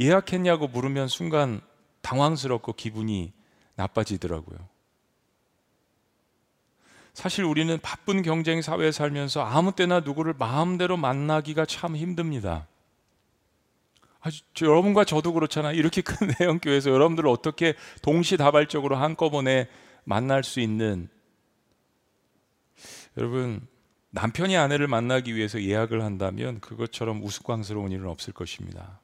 예약했냐고 0.00 0.68
물으면 0.68 1.08
순간 1.08 1.60
당황스럽고 2.02 2.74
기분이 2.74 3.32
나빠지더라고요. 3.76 4.58
사실 7.12 7.44
우리는 7.44 7.78
바쁜 7.80 8.22
경쟁 8.22 8.62
사회에 8.62 8.90
살면서 8.90 9.42
아무 9.44 9.72
때나 9.72 10.00
누구를 10.00 10.34
마음대로 10.38 10.96
만나기가 10.96 11.66
참 11.66 11.94
힘듭니다. 11.96 12.66
아, 14.20 14.30
저, 14.54 14.66
여러분과 14.66 15.04
저도 15.04 15.32
그렇잖아요. 15.32 15.76
이렇게 15.76 16.00
큰 16.00 16.30
내연교회에서 16.38 16.90
여러분들을 16.90 17.28
어떻게 17.28 17.74
동시다발적으로 18.02 18.96
한꺼번에 18.96 19.68
만날 20.04 20.42
수 20.42 20.60
있는 20.60 21.08
여러분 23.18 23.60
남편이 24.10 24.56
아내를 24.56 24.88
만나기 24.88 25.34
위해서 25.36 25.62
예약을 25.62 26.02
한다면 26.02 26.60
그것처럼 26.60 27.22
우스꽝스러운 27.22 27.92
일은 27.92 28.06
없을 28.06 28.32
것입니다. 28.32 29.00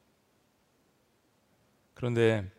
그런데 1.93 2.49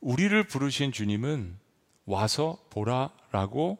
우리를 0.00 0.40
부르신 0.44 0.92
주님은 0.92 1.58
와서 2.06 2.58
보라라고 2.70 3.78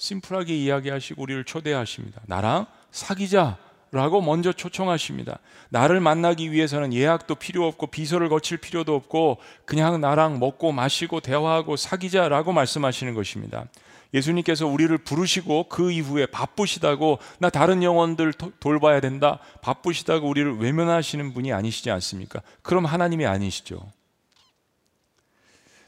심플하게 0.00 0.56
이야기하시고 0.56 1.22
우리를 1.22 1.44
초대하십니다. 1.44 2.22
나랑 2.26 2.66
사귀자. 2.90 3.58
라고 3.92 4.20
먼저 4.22 4.52
초청하십니다. 4.52 5.40
나를 5.68 5.98
만나기 5.98 6.52
위해서는 6.52 6.94
예약도 6.94 7.34
필요 7.34 7.66
없고 7.66 7.88
비서를 7.88 8.28
거칠 8.28 8.56
필요도 8.56 8.94
없고 8.94 9.38
그냥 9.64 10.00
나랑 10.00 10.38
먹고 10.38 10.70
마시고 10.70 11.18
대화하고 11.18 11.74
사귀자라고 11.74 12.52
말씀하시는 12.52 13.14
것입니다. 13.14 13.66
예수님께서 14.14 14.68
우리를 14.68 14.96
부르시고 14.98 15.66
그 15.68 15.90
이후에 15.90 16.26
바쁘시다고 16.26 17.18
나 17.40 17.50
다른 17.50 17.82
영혼들 17.82 18.32
도, 18.32 18.52
돌봐야 18.60 19.00
된다. 19.00 19.40
바쁘시다고 19.60 20.28
우리를 20.28 20.58
외면하시는 20.58 21.34
분이 21.34 21.52
아니시지 21.52 21.90
않습니까? 21.90 22.42
그럼 22.62 22.84
하나님이 22.84 23.26
아니시죠. 23.26 23.80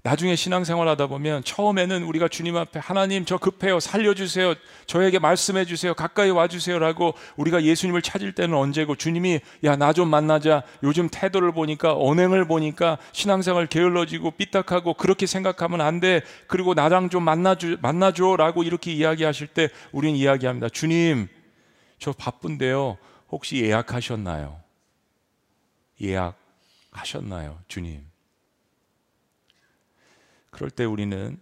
나중에 0.05 0.35
신앙생활 0.35 0.89
하다 0.89 1.07
보면 1.07 1.45
처음에는 1.45 2.03
우리가 2.03 2.27
주님 2.27 2.57
앞에 2.57 2.81
하나님 2.81 3.25
저 3.25 3.39
급해요 3.39 3.79
살려주세요 3.79 4.55
저에게 4.87 5.21
말씀해 5.21 5.65
주세요 5.65 5.95
가까이 5.95 6.31
와주세요라고 6.31 7.15
우리가 7.37 7.63
예수님을 7.63 8.03
찾을 8.03 8.33
때는 8.35 8.57
언제고 8.57 8.97
주님이 8.97 9.39
야 9.65 9.77
나 9.77 9.93
좀 9.93 10.09
만나자 10.09 10.63
요즘 10.85 11.09
태도를 11.13 11.53
보니까 11.53 11.95
언행을 11.95 12.47
보니까 12.49 12.97
신앙생활 13.13 13.67
게을러지고 13.67 14.31
삐딱하고 14.33 14.95
그렇게 14.95 15.27
생각하면 15.27 15.81
안 15.81 16.01
돼 16.03 16.23
그리고 16.49 16.73
나랑 16.75 17.11
좀 17.11 17.23
만나주 17.23 17.77
만나줘라고 17.83 18.63
이렇게 18.65 18.93
이야기하실 18.93 19.49
때 19.49 19.69
우리는 19.93 20.19
이야기합니다 20.19 20.69
주님 20.71 21.29
저 21.99 22.13
바쁜데요 22.13 22.97
혹시 23.31 23.63
예약하셨나요 23.65 24.59
예약하셨나요 26.01 27.59
주님 27.69 28.07
그럴 30.53 30.71
때 30.71 30.85
우리는 30.85 31.41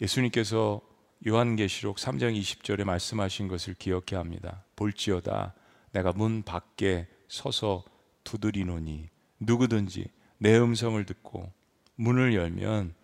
예수님께서 0.00 0.80
요한계시록 1.28 1.98
3장 1.98 2.36
20절에 2.40 2.82
말씀하신 2.82 3.46
것을 3.46 3.74
기억해야 3.74 4.18
합니다. 4.18 4.64
볼지어다 4.74 5.54
내가 5.92 6.12
문 6.12 6.42
밖에 6.42 7.06
서서 7.28 7.84
두드리노니 8.24 9.10
누구든지 9.38 10.06
내 10.38 10.58
음성을 10.58 11.04
듣고 11.04 11.52
문을 11.96 12.34
열면 12.34 12.94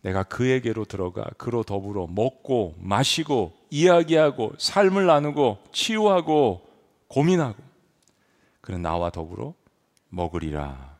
내가 0.00 0.22
그에게로 0.24 0.86
들어가 0.86 1.22
그로 1.36 1.62
더불어 1.62 2.06
먹고 2.08 2.74
마시고 2.78 3.52
이야기하고 3.70 4.54
삶을 4.58 5.06
나누고 5.06 5.62
치유하고 5.72 6.66
고민하고 7.08 7.62
그는 8.62 8.80
나와 8.80 9.10
더불어 9.10 9.54
먹으리라. 10.10 10.98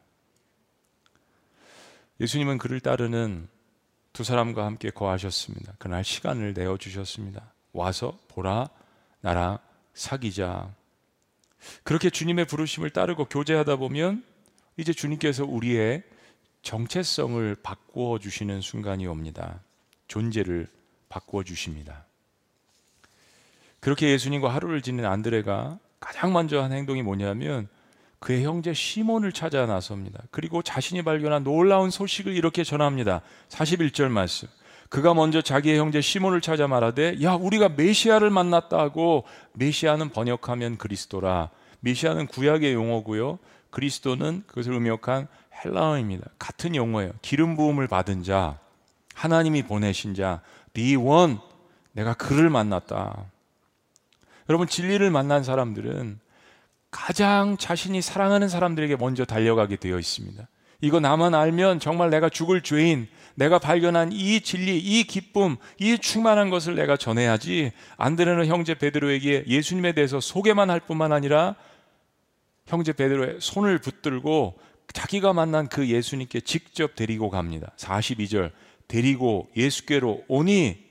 예수님은 2.21 2.59
그를 2.59 2.79
따르는 2.79 3.49
두 4.13 4.25
사람과 4.25 4.67
함께 4.67 4.91
거하셨습니다. 4.91 5.73
그날 5.79 6.05
시간을 6.05 6.53
내어 6.53 6.77
주셨습니다. 6.77 7.53
와서 7.73 8.19
보라 8.29 8.69
나랑 9.23 9.59
사귀자. 9.95 10.71
그렇게 11.83 12.11
주님의 12.11 12.47
부르심을 12.47 12.91
따르고 12.91 13.27
교제하다 13.27 13.77
보면 13.77 14.23
이제 14.77 14.93
주님께서 14.93 15.45
우리의 15.45 16.03
정체성을 16.63 17.57
바꾸어 17.63 18.19
주시는 18.19 18.61
순간이 18.61 19.07
옵니다. 19.07 19.61
존재를 20.09 20.69
바꾸어 21.09 21.43
주십니다. 21.43 22.05
그렇게 23.81 24.11
예수님과 24.11 24.53
하루를 24.55 24.83
지낸 24.83 25.07
안드레가 25.07 25.79
가장 26.01 26.33
먼저 26.35 26.61
한 26.63 26.71
행동이 26.73 27.03
뭐냐면 27.03 27.69
그의 28.23 28.45
형제 28.45 28.73
시몬을 28.73 29.33
찾아 29.33 29.67
나섭니다. 29.67 30.21
그리고 30.31 30.63
자신이 30.63 31.03
발견한 31.03 31.43
놀라운 31.43 31.91
소식을 31.91 32.35
이렇게 32.37 32.63
전합니다. 32.63 33.21
41절 33.49 34.09
말씀. 34.11 34.47
그가 34.89 35.13
먼저 35.13 35.43
자기의 35.43 35.79
형제 35.79 36.01
시몬을 36.01 36.41
찾아 36.41 36.69
말하되 36.69 37.17
야 37.23 37.33
우리가 37.35 37.71
메시아를 37.71 38.31
만났다 38.31 38.79
하고 38.79 39.25
메시아는 39.55 40.11
번역하면 40.11 40.79
그리스도라. 40.79 41.51
메시아는 41.81 42.29
구약의 42.29 42.73
용어고요. 42.75 43.41
그리스도는 43.71 44.45
그것을 44.47 44.73
음역한 44.73 45.27
헬라어입니다. 45.65 46.25
같은 46.39 46.77
용어예요. 46.77 47.11
기름 47.23 47.57
부음을 47.57 47.89
받은 47.89 48.23
자, 48.23 48.59
하나님이 49.15 49.63
보내신 49.65 50.15
자, 50.15 50.43
리원 50.75 51.41
내가 51.93 52.15
그를 52.15 52.51
만났다. 52.51 53.25
여러분 54.49 54.69
진리를 54.69 55.11
만난 55.11 55.43
사람들은 55.43 56.21
가장 56.93 57.57
자신이 57.57 58.01
사랑하는 58.03 58.49
사람들에게 58.49 58.97
먼저 58.97 59.25
달려가게 59.25 59.77
되어 59.77 59.99
있습니다. 59.99 60.47
이거 60.83 61.01
나만 61.01 61.35
알면 61.35 61.81
정말 61.81 62.11
내가 62.11 62.29
죽을 62.29 62.61
죄인, 62.63 63.09
내가 63.35 63.59
발견한 63.59 64.13
이 64.13 64.41
진리, 64.43 64.79
이 64.79 65.05
기쁨, 65.05 65.57
이 65.81 65.97
충만한 65.99 66.51
것을 66.51 66.75
내가 66.77 66.97
전해야지 66.97 67.73
안드레는 67.97 68.47
형제 68.47 68.75
베드로에게 68.75 69.45
예수님에 69.49 69.93
대해서 69.93 70.21
소개만 70.21 70.69
할 70.71 70.81
뿐만 70.81 71.13
아니라 71.13 71.57
형제 72.67 72.93
베드로의 72.93 73.39
손을 73.41 73.79
붙들고 73.79 74.61
자기가 74.93 75.33
만난 75.33 75.69
그 75.69 75.89
예수님께 75.89 76.41
직접 76.41 76.95
데리고 76.95 77.31
갑니다. 77.31 77.73
42절 77.79 78.53
데리고 78.87 79.49
예수께로 79.57 80.25
오니 80.29 80.85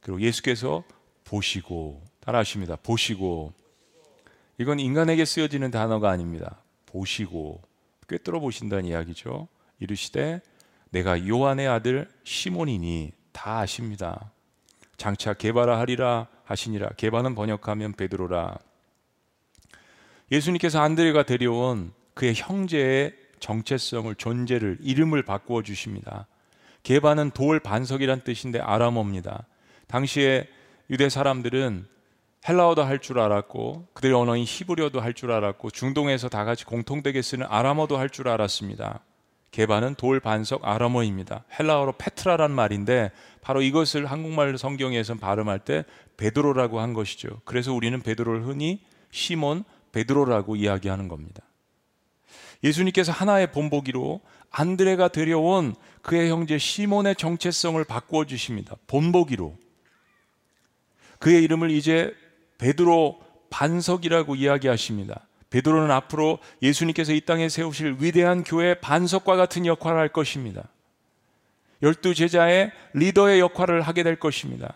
그리고 0.00 0.20
예수께서 0.20 0.84
보시고 1.24 2.02
따라하십니다. 2.20 2.76
보시고 2.82 3.54
이건 4.58 4.78
인간에게 4.78 5.24
쓰여지는 5.24 5.70
단어가 5.70 6.10
아닙니다. 6.10 6.58
보시고 6.86 7.60
꿰뚫어 8.08 8.38
보신다는 8.38 8.84
이야기죠. 8.84 9.48
이르시되 9.80 10.40
내가 10.90 11.26
요한의 11.26 11.66
아들 11.66 12.08
시몬이니 12.22 13.12
다 13.32 13.58
아십니다. 13.60 14.30
장차 14.96 15.32
개발하 15.34 15.78
하리라 15.80 16.28
하시니라. 16.44 16.90
개발은 16.96 17.34
번역하면 17.34 17.94
베드로라. 17.94 18.56
예수님께서 20.30 20.80
안드레가 20.80 21.24
데려온 21.24 21.92
그의 22.14 22.34
형제의 22.36 23.14
정체성을 23.40 24.14
존재를 24.14 24.78
이름을 24.80 25.24
바꾸어 25.24 25.62
주십니다. 25.62 26.28
개발은 26.84 27.32
돌 27.32 27.58
반석이란 27.58 28.22
뜻인데 28.22 28.60
아람어입니다. 28.60 29.46
당시에 29.88 30.48
유대 30.90 31.08
사람들은 31.08 31.86
헬라어도 32.48 32.82
할 32.84 32.98
줄 32.98 33.18
알았고 33.18 33.88
그들의 33.94 34.14
언어인 34.14 34.44
히브리어도 34.46 35.00
할 35.00 35.14
줄 35.14 35.32
알았고 35.32 35.70
중동에서 35.70 36.28
다 36.28 36.44
같이 36.44 36.64
공통되게 36.64 37.22
쓰는 37.22 37.46
아람어도 37.48 37.96
할 37.96 38.10
줄 38.10 38.28
알았습니다. 38.28 39.00
개발은 39.50 39.94
돌 39.94 40.20
반석 40.20 40.64
아람어입니다. 40.66 41.44
헬라어로 41.58 41.94
페트라란 41.96 42.50
말인데 42.50 43.12
바로 43.40 43.62
이것을 43.62 44.06
한국말 44.06 44.58
성경에서 44.58 45.14
발음할 45.14 45.60
때 45.60 45.84
베드로라고 46.16 46.80
한 46.80 46.92
것이죠. 46.92 47.28
그래서 47.44 47.72
우리는 47.72 48.00
베드로를 48.02 48.44
흔히 48.46 48.80
시몬 49.12 49.64
베드로라고 49.92 50.56
이야기하는 50.56 51.06
겁니다. 51.08 51.42
예수님께서 52.64 53.12
하나의 53.12 53.52
본보기로 53.52 54.20
안드레가 54.50 55.08
데려온 55.08 55.74
그의 56.02 56.30
형제 56.30 56.58
시몬의 56.58 57.14
정체성을 57.16 57.82
바꾸어 57.84 58.24
주십니다. 58.24 58.74
본보기로. 58.88 59.54
그의 61.20 61.42
이름을 61.44 61.70
이제 61.70 62.12
베드로 62.58 63.20
반석이라고 63.50 64.34
이야기하십니다. 64.36 65.20
베드로는 65.50 65.90
앞으로 65.90 66.38
예수님께서 66.62 67.12
이 67.12 67.20
땅에 67.20 67.48
세우실 67.48 67.96
위대한 68.00 68.42
교회 68.42 68.74
반석과 68.74 69.36
같은 69.36 69.66
역할을 69.66 69.98
할 69.98 70.08
것입니다. 70.08 70.64
열두 71.82 72.14
제자의 72.14 72.72
리더의 72.94 73.40
역할을 73.40 73.82
하게 73.82 74.02
될 74.02 74.16
것입니다. 74.18 74.74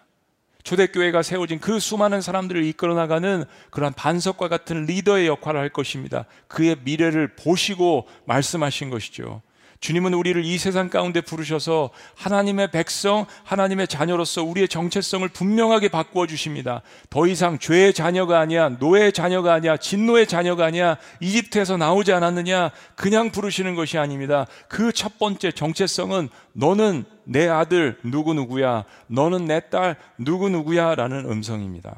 초대교회가 0.63 1.23
세워진 1.23 1.59
그 1.61 1.79
수많은 1.81 2.21
사람들을 2.21 2.63
이끌어 2.65 2.95
나가는 2.95 3.45
그러한 3.71 3.95
반석과 3.95 4.49
같은 4.49 4.85
리더의 4.85 5.27
역할을 5.29 5.59
할 5.59 5.71
것입니다. 5.71 6.27
그의 6.47 6.77
미래를 6.85 7.35
보시고 7.35 8.07
말씀하신 8.27 8.91
것이죠. 8.91 9.41
주님은 9.81 10.13
우리를 10.15 10.45
이 10.45 10.59
세상 10.59 10.89
가운데 10.91 11.21
부르셔서 11.21 11.91
하나님의 12.17 12.73
백성, 12.73 13.27
하나님의 13.45 13.87
자녀로서 13.87 14.43
우리의 14.43 14.67
정체성을 14.67 15.27
분명하게 15.29 15.89
바꾸어 15.89 16.27
주십니다. 16.27 16.83
더 17.11 17.29
이상 17.29 17.61
죄의 17.61 17.95
자녀가 17.95 18.41
아니야, 18.41 18.71
노예의 18.71 19.13
자녀가 19.13 19.55
아니야, 19.55 19.77
진노의 19.77 20.27
자녀가 20.27 20.65
아니야, 20.65 20.97
이집트에서 21.21 21.77
나오지 21.77 22.13
않았느냐, 22.13 22.71
그냥 22.97 23.31
부르시는 23.31 23.77
것이 23.77 23.99
아닙니다. 23.99 24.47
그 24.69 24.89
첫 24.99 25.17
번째 25.19 25.53
정체성은 25.53 26.29
너는 26.55 27.05
내 27.29 27.47
아들 27.49 27.99
누구누구야, 28.03 28.85
너는 29.07 29.45
내 29.45 29.61
딸 29.71 29.97
누구누구야 30.19 30.95
라는 30.97 31.31
음성입니다. 31.31 31.95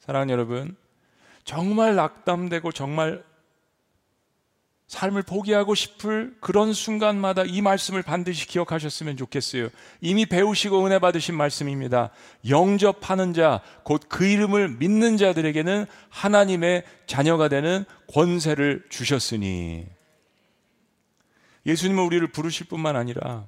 사랑하는 0.00 0.30
여러분, 0.32 0.76
정말 1.44 1.94
낙담되고 1.94 2.72
정말 2.72 3.22
삶을 4.88 5.22
포기하고 5.24 5.74
싶을 5.74 6.34
그런 6.40 6.72
순간마다 6.72 7.42
이 7.44 7.60
말씀을 7.60 8.02
반드시 8.02 8.46
기억하셨으면 8.46 9.16
좋겠어요. 9.16 9.68
이미 10.00 10.26
배우시고 10.26 10.86
은혜 10.86 10.98
받으신 11.00 11.34
말씀입니다. 11.36 12.10
영접하는 12.48 13.32
자, 13.34 13.60
곧 13.82 14.02
그 14.08 14.24
이름을 14.24 14.76
믿는 14.78 15.16
자들에게는 15.16 15.86
하나님의 16.08 16.84
자녀가 17.06 17.48
되는 17.48 17.84
권세를 18.12 18.84
주셨으니. 18.88 19.86
예수님은 21.66 22.04
우리를 22.04 22.24
부르실 22.28 22.68
뿐만 22.68 22.94
아니라 22.94 23.44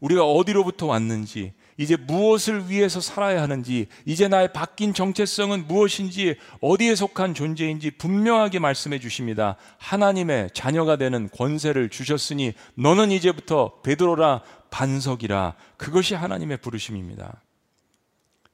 우리가 0.00 0.22
어디로부터 0.24 0.84
왔는지, 0.86 1.52
이제 1.80 1.96
무엇을 1.96 2.68
위해서 2.68 3.00
살아야 3.00 3.40
하는지, 3.40 3.86
이제 4.04 4.26
나의 4.26 4.52
바뀐 4.52 4.92
정체성은 4.92 5.68
무엇인지, 5.68 6.34
어디에 6.60 6.94
속한 6.96 7.34
존재인지 7.34 7.92
분명하게 7.92 8.58
말씀해 8.58 8.98
주십니다. 8.98 9.56
하나님의 9.78 10.50
자녀가 10.52 10.96
되는 10.96 11.28
권세를 11.32 11.88
주셨으니 11.88 12.52
너는 12.74 13.12
이제부터 13.12 13.76
베드로라 13.82 14.42
반석이라. 14.70 15.54
그것이 15.76 16.16
하나님의 16.16 16.56
부르심입니다. 16.58 17.40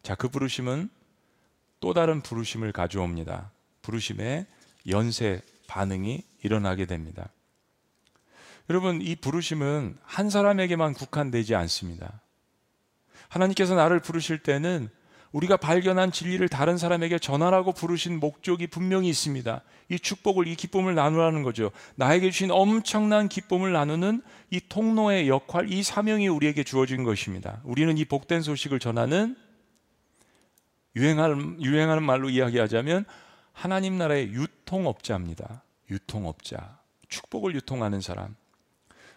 자, 0.03 0.15
그 0.15 0.29
부르심은 0.29 0.91
또 1.81 1.95
다른 1.95 2.21
부르심을 2.21 2.73
가져옵니다. 2.73 3.51
부르심에 3.81 4.47
연쇄 4.91 5.41
반응이 5.67 6.23
일어나게 6.43 6.85
됩니다. 6.85 7.31
여러분, 8.69 9.01
이 9.01 9.17
부르심은 9.17 9.97
한 10.03 10.29
사람에게만 10.29 10.93
국한되지 10.93 11.55
않습니다. 11.55 12.21
하나님께서 13.35 13.75
나를 13.75 13.99
부르실 13.99 14.39
때는 14.39 14.89
우리가 15.33 15.57
발견한 15.57 16.13
진리를 16.13 16.49
다른 16.49 16.79
사람에게 16.79 17.19
전하라고 17.19 17.73
부르신 17.73 18.21
목적이 18.21 18.69
분명히 18.69 19.09
있습니다. 19.09 19.65
이 19.89 19.99
축복을, 19.99 20.47
이 20.47 20.55
기쁨을 20.55 20.95
나누라는 20.95 21.43
거죠. 21.43 21.73
나에게 21.97 22.31
주신 22.31 22.53
엄청난 22.53 23.29
기쁨을 23.29 23.73
나누는 23.73 24.23
이 24.51 24.61
통로의 24.69 25.29
역할, 25.29 25.73
이 25.73 25.83
사명이 25.83 26.29
우리에게 26.29 26.63
주어진 26.63 27.03
것입니다. 27.03 27.61
우리는 27.65 27.99
이 27.99 28.05
복된 28.05 28.43
소식을 28.43 28.79
전하는 28.79 29.35
유행하는, 30.95 31.61
유행하는 31.61 32.05
말로 32.05 32.31
이야기하자면 32.31 33.05
하나님 33.53 33.99
나라의 33.99 34.33
유통업자입니다. 34.33 35.65
유통업자. 35.91 36.79
축복을 37.09 37.57
유통하는 37.57 38.01
사람. 38.01 38.37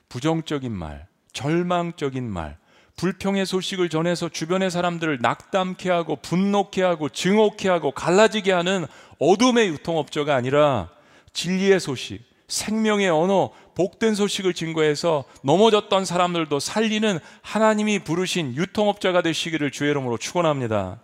부정적인 0.09 0.71
말, 0.71 1.05
절망적인 1.33 2.27
말, 2.27 2.57
불평의 2.97 3.45
소식을 3.45 3.89
전해서 3.89 4.27
주변의 4.27 4.71
사람들을 4.71 5.19
낙담케 5.21 5.89
하고 5.89 6.15
분노케 6.17 6.81
하고 6.81 7.09
증오케 7.09 7.69
하고 7.69 7.91
갈라지게 7.91 8.51
하는 8.51 8.87
어둠의 9.19 9.69
유통업자가 9.69 10.33
아니라 10.35 10.89
진리의 11.31 11.79
소식, 11.79 12.21
생명의 12.47 13.09
언어, 13.09 13.51
복된 13.75 14.15
소식을 14.15 14.55
증거해서 14.55 15.25
넘어졌던 15.43 16.05
사람들도 16.05 16.59
살리는 16.59 17.19
하나님이 17.43 17.99
부르신 17.99 18.55
유통업자가 18.55 19.21
되시기를 19.21 19.69
주의 19.69 19.91
이름으로 19.91 20.17
축원합니다. 20.17 20.99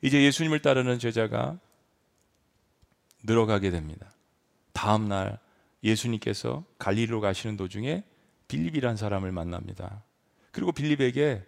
이제 0.00 0.22
예수님을 0.22 0.60
따르는 0.60 1.00
제자가 1.00 1.56
늘어가게 3.24 3.70
됩니다. 3.70 4.12
다음 4.72 5.08
날 5.08 5.40
예수님께서 5.82 6.62
갈리로 6.78 7.20
가시는 7.20 7.56
도중에 7.56 8.04
빌립이란 8.46 8.96
사람을 8.96 9.32
만납니다. 9.32 10.03
그리고 10.54 10.70
빌립에게 10.70 11.42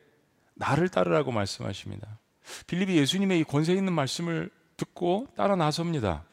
나를 0.55 0.88
따르라고 0.88 1.31
말씀하십니다. 1.33 2.19
빌립이 2.66 2.97
예수님의 2.99 3.38
이 3.40 3.45
권세 3.45 3.73
있는 3.73 3.92
말씀을 3.92 4.51
듣고 4.77 5.29
따라 5.37 5.55
나섭니다. 5.55 6.25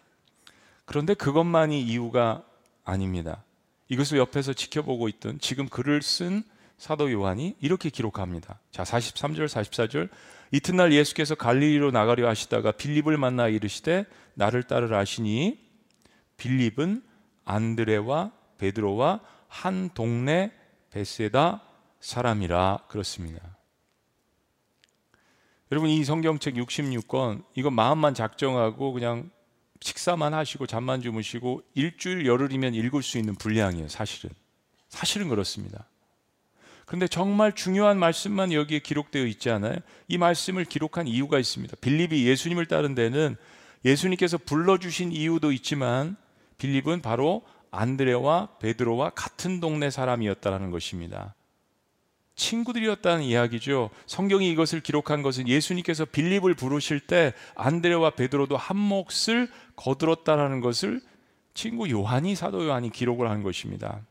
그런데 0.86 1.13
그것만이 1.13 1.81
이유가 1.83 2.43
아닙니다. 2.83 3.43
이것을 3.89 4.17
옆에서 4.17 4.53
지켜보고 4.53 5.07
있던 5.07 5.38
지금 5.39 5.69
글을 5.69 6.01
쓴 6.01 6.41
사도 6.79 7.12
요한이 7.12 7.55
이렇게 7.62 7.89
기록합니다. 7.91 8.59
자, 8.71 8.81
43절, 8.83 9.45
44절. 9.47 10.09
이튿날 10.51 10.91
예수께서 10.93 11.36
갈릴리로 11.36 11.91
나가려 11.91 12.27
하시다가 12.27 12.71
빌립을 12.71 13.17
만나 13.17 13.47
이르시되 13.47 14.05
나를 14.33 14.63
따르라 14.63 14.97
하시니 14.97 15.59
빌립은 16.38 17.03
안드레와 17.45 18.31
베드로와 18.57 19.19
한 19.47 19.91
동네 19.93 20.51
베세다 20.89 21.62
사람이라 22.03 22.83
그렇습니다. 22.89 23.57
여러분 25.71 25.89
이 25.89 26.03
성경책 26.03 26.55
66권 26.55 27.43
이거 27.55 27.71
마음만 27.71 28.13
작정하고 28.13 28.91
그냥 28.93 29.31
식사만 29.81 30.33
하시고 30.33 30.67
잠만 30.67 31.01
주무시고 31.01 31.61
일주일 31.73 32.25
열흘이면 32.25 32.73
읽을 32.75 33.01
수 33.03 33.17
있는 33.17 33.35
분량이에요, 33.35 33.87
사실은. 33.87 34.29
사실은 34.89 35.27
그렇습니다. 35.29 35.87
근데 36.85 37.07
정말 37.07 37.53
중요한 37.53 37.97
말씀만 37.97 38.51
여기에 38.53 38.79
기록되어 38.79 39.25
있지 39.25 39.49
않아요? 39.49 39.77
이 40.09 40.17
말씀을 40.17 40.63
기록한 40.65 41.07
이유가 41.07 41.39
있습니다. 41.39 41.75
빌립이 41.81 42.25
예수님을 42.27 42.65
따른 42.67 42.93
데는 42.95 43.35
예수님께서 43.85 44.37
불러주신 44.39 45.11
이유도 45.13 45.51
있지만 45.53 46.17
빌립은 46.57 47.01
바로 47.01 47.43
안드레와 47.71 48.57
베드로와 48.59 49.11
같은 49.11 49.59
동네 49.61 49.89
사람이었다라는 49.89 50.69
것입니다. 50.69 51.33
친구들이었다는 52.35 53.23
이야기죠. 53.23 53.89
성경이 54.07 54.49
이것을 54.51 54.81
기록한 54.81 55.21
것은 55.21 55.47
예수님께서 55.47 56.05
빌립을 56.05 56.55
부르실 56.55 56.99
때 57.01 57.33
안드레와 57.55 58.11
베드로도 58.11 58.57
한 58.57 58.77
몫을 58.77 59.49
거들었다라는 59.75 60.59
것을 60.59 61.01
친구 61.53 61.89
요한이 61.89 62.35
사도 62.35 62.65
요한이 62.65 62.89
기록을 62.91 63.29
한 63.29 63.43
것입니다. 63.43 64.01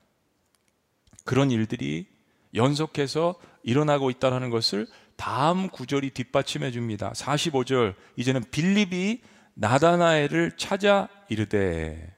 그런 1.25 1.51
일들이 1.51 2.07
연속해서 2.55 3.35
일어나고 3.65 4.11
있다라는 4.11 4.51
것을 4.51 4.87
다음 5.17 5.69
구절이 5.69 6.11
뒷받침해 6.11 6.71
줍니다. 6.71 7.13
45절 7.17 7.95
이제는 8.17 8.45
빌립이 8.51 9.21
나다나엘을 9.55 10.53
찾아 10.57 11.09
이르되 11.29 12.15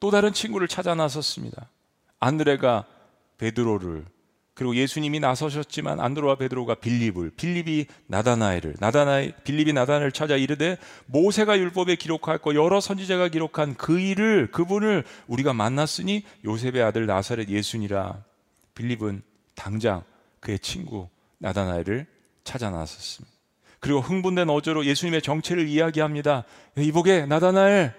또 0.00 0.10
다른 0.10 0.32
친구를 0.32 0.68
찾아 0.68 0.94
나섰습니다. 0.94 1.70
안드레가 2.18 2.84
베드로를 3.38 4.04
그리고 4.54 4.76
예수님이 4.76 5.18
나서셨지만 5.20 5.98
안드로와 5.98 6.34
베드로가 6.36 6.74
빌립을 6.74 7.30
빌립이 7.36 7.86
나다나엘을 8.06 8.74
나다나엘 8.80 9.32
빌립이 9.44 9.72
나다나엘을 9.72 10.12
찾아 10.12 10.36
이르되 10.36 10.76
모세가 11.06 11.58
율법에 11.58 11.96
기록하였고 11.96 12.54
여러 12.54 12.80
선지자가 12.80 13.28
기록한 13.28 13.74
그 13.76 13.98
일을 13.98 14.50
그분을 14.50 15.04
우리가 15.26 15.54
만났으니 15.54 16.24
요셉의 16.44 16.82
아들 16.82 17.06
나사렛 17.06 17.48
예수니라 17.48 18.22
빌립은 18.74 19.22
당장 19.54 20.02
그의 20.40 20.58
친구 20.58 21.08
나다나엘을 21.38 22.06
찾아 22.44 22.68
나섰습니다. 22.70 23.32
그리고 23.80 24.00
흥분된 24.00 24.48
어조로 24.50 24.84
예수님의 24.84 25.22
정체를 25.22 25.66
이야기합니다. 25.66 26.44
이보게 26.76 27.24
나다나엘 27.26 27.94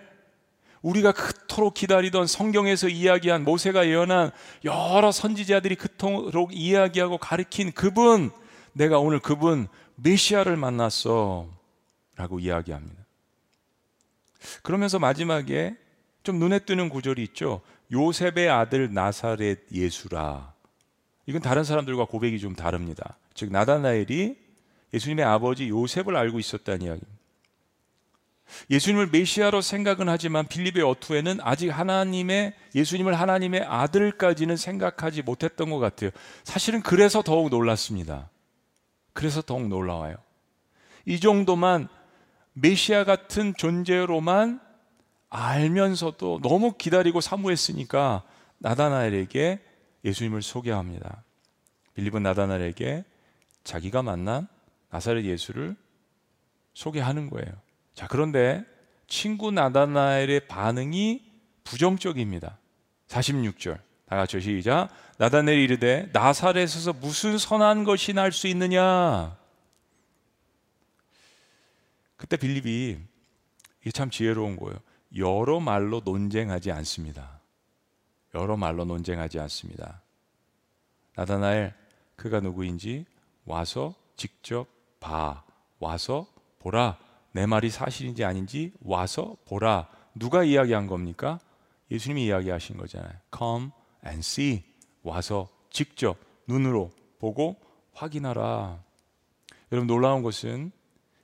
우리가 0.84 1.13
그토록 1.13 1.74
기다리던 1.74 2.28
성경에서 2.28 2.89
이야기한 2.89 3.46
모세가 3.46 3.88
예언한 3.88 4.32
여러 4.65 5.12
선지자들이 5.12 5.76
그토록 5.76 6.52
이야기하고 6.54 7.17
가르친 7.17 7.72
그분, 7.72 8.32
내가 8.74 9.00
오늘 9.00 9.19
그분 9.19 9.67
메시아를 9.96 10.58
만났어. 10.58 11.48
라고 12.15 12.38
이야기합니다. 12.39 13.02
그러면서 14.62 15.00
마지막에 15.00 15.76
좀 16.22 16.38
눈에 16.38 16.60
띄는 16.60 16.89
구절이 16.89 17.24
있죠. 17.24 17.62
요셉의 17.91 18.50
아들 18.50 18.93
나사렛 18.93 19.60
예수라. 19.74 20.54
이건 21.26 21.41
다른 21.41 21.63
사람들과 21.63 22.06
고백이 22.06 22.39
좀 22.39 22.54
다릅니다. 22.56 23.17
즉 23.34 23.52
나다나엘이 23.52 24.36
예수님의 24.93 25.26
아버지 25.26 25.69
요셉을 25.69 26.15
알고 26.15 26.38
있었다는 26.39 26.82
이야기입니다. 26.84 27.12
예수님을 28.70 29.08
메시아로 29.08 29.62
생각은 29.62 30.10
하지만 30.10 30.48
빌립의 30.48 30.84
어투에는 30.86 31.39
아직 31.42 31.70
하나님의 31.70 32.54
예수님을 32.76 33.13
하나님의 33.20 33.62
아들까지는 33.62 34.58
생각하지 34.58 35.22
못했던 35.22 35.70
것 35.70 35.80
같아요. 35.80 36.10
사실은 36.44 36.82
그래서 36.82 37.22
더욱 37.22 37.50
놀랐습니다. 37.50 38.30
그래서 39.13 39.42
더욱 39.42 39.68
놀라워요. 39.68 40.16
이 41.06 41.20
정도만 41.20 41.88
메시아 42.54 43.04
같은 43.04 43.54
존재로만 43.58 44.62
알면서도 45.30 46.39
너무 46.44 46.74
기다리고 46.78 47.20
사모했으니까 47.22 48.24
나다나엘에게 48.60 49.60
예수님을 50.06 50.42
소개합니다. 50.42 51.24
빌립은 51.96 52.22
나다나엘에게 52.24 53.04
자기가 53.63 54.04
만난 54.04 54.48
나사렛 54.89 55.26
예수를 55.26 55.76
소개하는 56.74 57.30
거예요. 57.30 57.48
자, 57.93 58.08
그런데 58.08 58.65
친구 59.08 59.51
나다나엘의 59.51 60.47
반응이 60.47 61.23
부정적입니다. 61.63 62.58
46절. 63.08 63.79
다 64.08 64.15
같이 64.17 64.41
시작. 64.41 64.89
나다넬이 65.17 65.63
이르되 65.63 66.10
나사렛에서 66.13 66.93
무슨 66.93 67.38
선한 67.38 67.84
것이 67.84 68.13
날 68.13 68.32
수 68.32 68.47
있느냐? 68.47 69.38
그때 72.17 72.38
빌립이 72.38 72.97
이게 73.82 73.91
참 73.91 74.10
지혜로운 74.10 74.56
거예요. 74.56 74.79
여러 75.17 75.60
말로 75.60 76.01
논쟁하지 76.03 76.71
않습니다. 76.71 77.39
여러 78.34 78.58
말로 78.58 78.86
논쟁하지 78.86 79.39
않습니다. 79.41 80.01
나다나엘 81.15 81.73
그가 82.15 82.39
누구인지 82.39 83.06
와서 83.45 83.93
직접 84.15 84.65
봐. 84.99 85.43
와서 85.79 86.27
보라. 86.60 86.97
내 87.34 87.46
말이 87.48 87.69
사실인지 87.69 88.24
아닌지 88.24 88.72
와서 88.80 89.36
보라. 89.46 89.89
누가 90.15 90.43
이야기한 90.43 90.86
겁니까? 90.88 91.39
예수님이 91.91 92.26
이야기하신 92.28 92.78
거잖아요. 92.78 93.13
Come 93.36 93.69
and 94.06 94.19
see. 94.19 94.63
와서 95.02 95.50
직접 95.72 96.17
눈으로 96.48 96.91
보고 97.19 97.58
확인하라. 97.93 98.80
여러분 99.72 99.88
놀라운 99.88 100.22
것은 100.22 100.72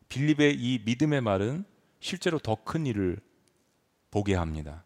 빌립의 0.10 0.56
이 0.58 0.82
믿음의 0.86 1.22
말은 1.22 1.64
실제로 2.00 2.40
더 2.40 2.56
큰 2.56 2.86
일을 2.88 3.20
보게 4.10 4.34
합니다. 4.36 4.84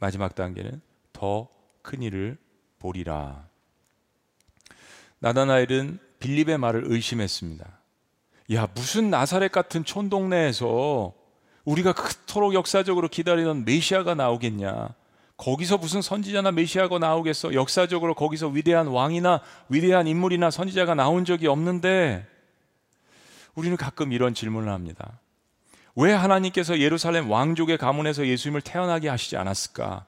마지막 0.00 0.34
단계는 0.34 0.80
더 1.12 1.48
큰 1.82 2.00
일을 2.00 2.38
보리라. 2.78 3.46
나다나엘은 5.18 5.98
빌립의 6.20 6.56
말을 6.56 6.84
의심했습니다. 6.86 7.81
야, 8.54 8.68
무슨 8.74 9.10
나사렛 9.10 9.52
같은 9.52 9.84
촌동네에서 9.84 11.12
우리가 11.64 11.92
그토록 11.92 12.54
역사적으로 12.54 13.08
기다리던 13.08 13.64
메시아가 13.64 14.14
나오겠냐. 14.14 14.88
거기서 15.36 15.78
무슨 15.78 16.02
선지자나 16.02 16.52
메시아가 16.52 16.98
나오겠어? 16.98 17.54
역사적으로 17.54 18.14
거기서 18.14 18.48
위대한 18.48 18.88
왕이나 18.88 19.40
위대한 19.68 20.06
인물이나 20.06 20.50
선지자가 20.50 20.94
나온 20.94 21.24
적이 21.24 21.48
없는데 21.48 22.26
우리는 23.54 23.76
가끔 23.76 24.12
이런 24.12 24.34
질문을 24.34 24.72
합니다. 24.72 25.20
왜 25.94 26.12
하나님께서 26.12 26.78
예루살렘 26.78 27.30
왕족의 27.30 27.78
가문에서 27.78 28.26
예수님을 28.26 28.62
태어나게 28.62 29.08
하시지 29.08 29.36
않았을까? 29.36 30.06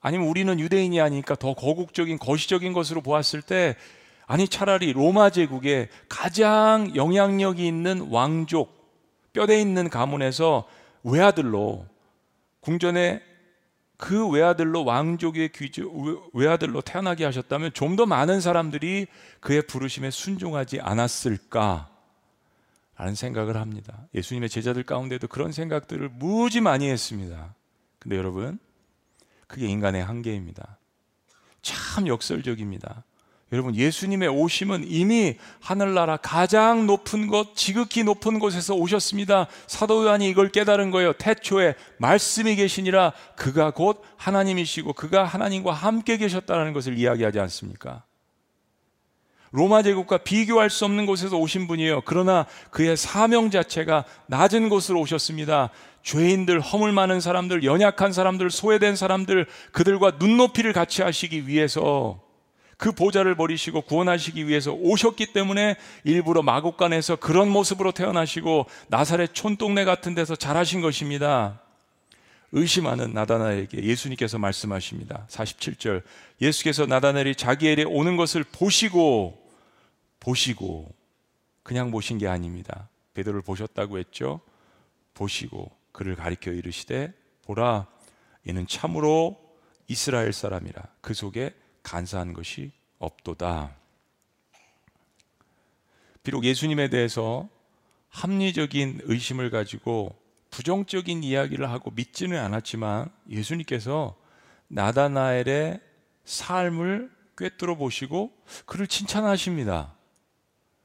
아니면 0.00 0.28
우리는 0.28 0.58
유대인이 0.60 1.00
아니니까 1.00 1.34
더 1.34 1.54
거국적인 1.54 2.18
거시적인 2.18 2.72
것으로 2.72 3.00
보았을 3.00 3.42
때 3.42 3.76
아니 4.26 4.48
차라리 4.48 4.92
로마 4.92 5.30
제국의 5.30 5.88
가장 6.08 6.92
영향력이 6.94 7.66
있는 7.66 8.08
왕족 8.10 8.92
뼈대 9.32 9.60
있는 9.60 9.90
가문에서 9.90 10.66
외아들로 11.02 11.86
궁전에 12.60 13.20
그 13.98 14.28
외아들로 14.28 14.84
왕족의 14.84 15.50
귀족 15.52 16.30
외아들로 16.32 16.80
태어나게 16.80 17.24
하셨다면 17.24 17.72
좀 17.74 17.94
더 17.96 18.06
많은 18.06 18.40
사람들이 18.40 19.06
그의 19.40 19.62
부르심에 19.62 20.10
순종하지 20.10 20.80
않았을까 20.80 21.90
라는 22.96 23.14
생각을 23.14 23.56
합니다. 23.56 24.06
예수님의 24.14 24.48
제자들 24.48 24.82
가운데도 24.84 25.28
그런 25.28 25.52
생각들을 25.52 26.08
무지 26.08 26.60
많이 26.60 26.88
했습니다. 26.90 27.54
근데 28.00 28.16
여러분, 28.16 28.58
그게 29.46 29.66
인간의 29.68 30.02
한계입니다. 30.04 30.76
참 31.62 32.06
역설적입니다. 32.08 33.04
여러분 33.52 33.74
예수님의 33.74 34.28
오심은 34.30 34.84
이미 34.88 35.36
하늘나라 35.60 36.16
가장 36.16 36.86
높은 36.86 37.26
곳 37.26 37.54
지극히 37.54 38.02
높은 38.02 38.38
곳에서 38.38 38.74
오셨습니다. 38.74 39.48
사도 39.66 40.04
요한이 40.04 40.28
이걸 40.28 40.48
깨달은 40.48 40.90
거예요. 40.90 41.12
태초에 41.12 41.74
말씀이 41.98 42.56
계시니라 42.56 43.12
그가 43.36 43.70
곧 43.70 44.02
하나님이시고 44.16 44.94
그가 44.94 45.24
하나님과 45.24 45.72
함께 45.72 46.16
계셨다는 46.16 46.72
것을 46.72 46.98
이야기하지 46.98 47.38
않습니까? 47.40 48.02
로마 49.52 49.82
제국과 49.82 50.18
비교할 50.18 50.68
수 50.68 50.84
없는 50.86 51.06
곳에서 51.06 51.36
오신 51.36 51.68
분이에요. 51.68 52.00
그러나 52.06 52.46
그의 52.72 52.96
사명 52.96 53.52
자체가 53.52 54.04
낮은 54.26 54.68
곳으로 54.68 54.98
오셨습니다. 55.02 55.70
죄인들, 56.02 56.58
허물 56.60 56.90
많은 56.90 57.20
사람들, 57.20 57.62
연약한 57.62 58.12
사람들, 58.12 58.50
소외된 58.50 58.96
사람들, 58.96 59.46
그들과 59.70 60.14
눈높이를 60.18 60.72
같이 60.72 61.02
하시기 61.02 61.46
위해서 61.46 62.20
그 62.84 62.92
보좌를 62.92 63.34
버리시고 63.34 63.80
구원하시기 63.80 64.46
위해서 64.46 64.72
오셨기 64.74 65.32
때문에 65.32 65.76
일부러 66.04 66.42
마곡간에서 66.42 67.16
그런 67.16 67.48
모습으로 67.48 67.92
태어나시고 67.92 68.66
나사렛 68.88 69.32
촌동네 69.32 69.86
같은 69.86 70.14
데서 70.14 70.36
자라신 70.36 70.82
것입니다. 70.82 71.62
의심하는 72.52 73.14
나다나에게 73.14 73.82
예수님께서 73.84 74.36
말씀하십니다. 74.36 75.26
47절. 75.30 76.02
예수께서 76.42 76.84
나다나엘이 76.84 77.36
자기에 77.36 77.84
오는 77.88 78.18
것을 78.18 78.44
보시고 78.52 79.38
보시고 80.20 80.94
그냥 81.62 81.90
보신 81.90 82.18
게 82.18 82.28
아닙니다. 82.28 82.90
베드로를 83.14 83.40
보셨다고 83.40 83.96
했죠. 83.98 84.40
보시고 85.14 85.70
그를 85.90 86.16
가리켜 86.16 86.50
이르시되 86.52 87.14
보라 87.46 87.86
이는 88.46 88.66
참으로 88.66 89.38
이스라엘 89.88 90.34
사람이라 90.34 90.82
그 91.00 91.14
속에 91.14 91.54
간사한 91.84 92.32
것이 92.34 92.72
없도다. 92.98 93.76
비록 96.24 96.44
예수님에 96.44 96.88
대해서 96.88 97.48
합리적인 98.08 99.00
의심을 99.04 99.50
가지고 99.50 100.16
부정적인 100.50 101.22
이야기를 101.22 101.68
하고 101.70 101.90
믿지는 101.94 102.38
않았지만 102.38 103.10
예수님께서 103.28 104.16
나다나엘의 104.68 105.80
삶을 106.24 107.10
꿰뚫어 107.36 107.74
보시고 107.76 108.32
그를 108.64 108.86
칭찬하십니다. 108.86 109.94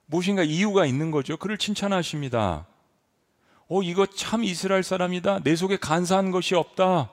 무엇인가 0.07 0.43
이유가 0.43 0.85
있는 0.85 1.11
거죠. 1.11 1.37
그를 1.37 1.57
칭찬하십니다. 1.57 2.67
어, 3.69 3.81
이거 3.83 4.07
참 4.07 4.43
이스라엘 4.43 4.81
사람이다. 4.83 5.41
내 5.43 5.55
속에 5.55 5.77
간사한 5.77 6.31
것이 6.31 6.55
없다. 6.55 7.11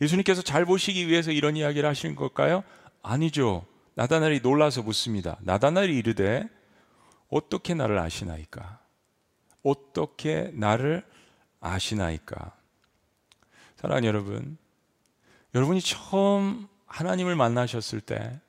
예수님께서 0.00 0.42
잘 0.42 0.64
보시기 0.64 1.08
위해서 1.08 1.30
이런 1.30 1.56
이야기를 1.56 1.88
하시는 1.88 2.14
걸까요? 2.14 2.64
아니죠. 3.02 3.64
나다나엘이 3.94 4.40
놀라서 4.40 4.82
묻습니다. 4.82 5.38
나다나엘이 5.42 5.96
이르되 5.96 6.48
어떻게 7.28 7.74
나를 7.74 7.98
아시나이까? 7.98 8.80
어떻게 9.62 10.50
나를 10.54 11.04
아시나이까? 11.60 12.56
사랑하는 13.76 14.06
여러분, 14.06 14.58
여러분이 15.54 15.80
처음 15.80 16.68
하나님을 16.86 17.36
만나셨을 17.36 18.00
때, 18.00 18.40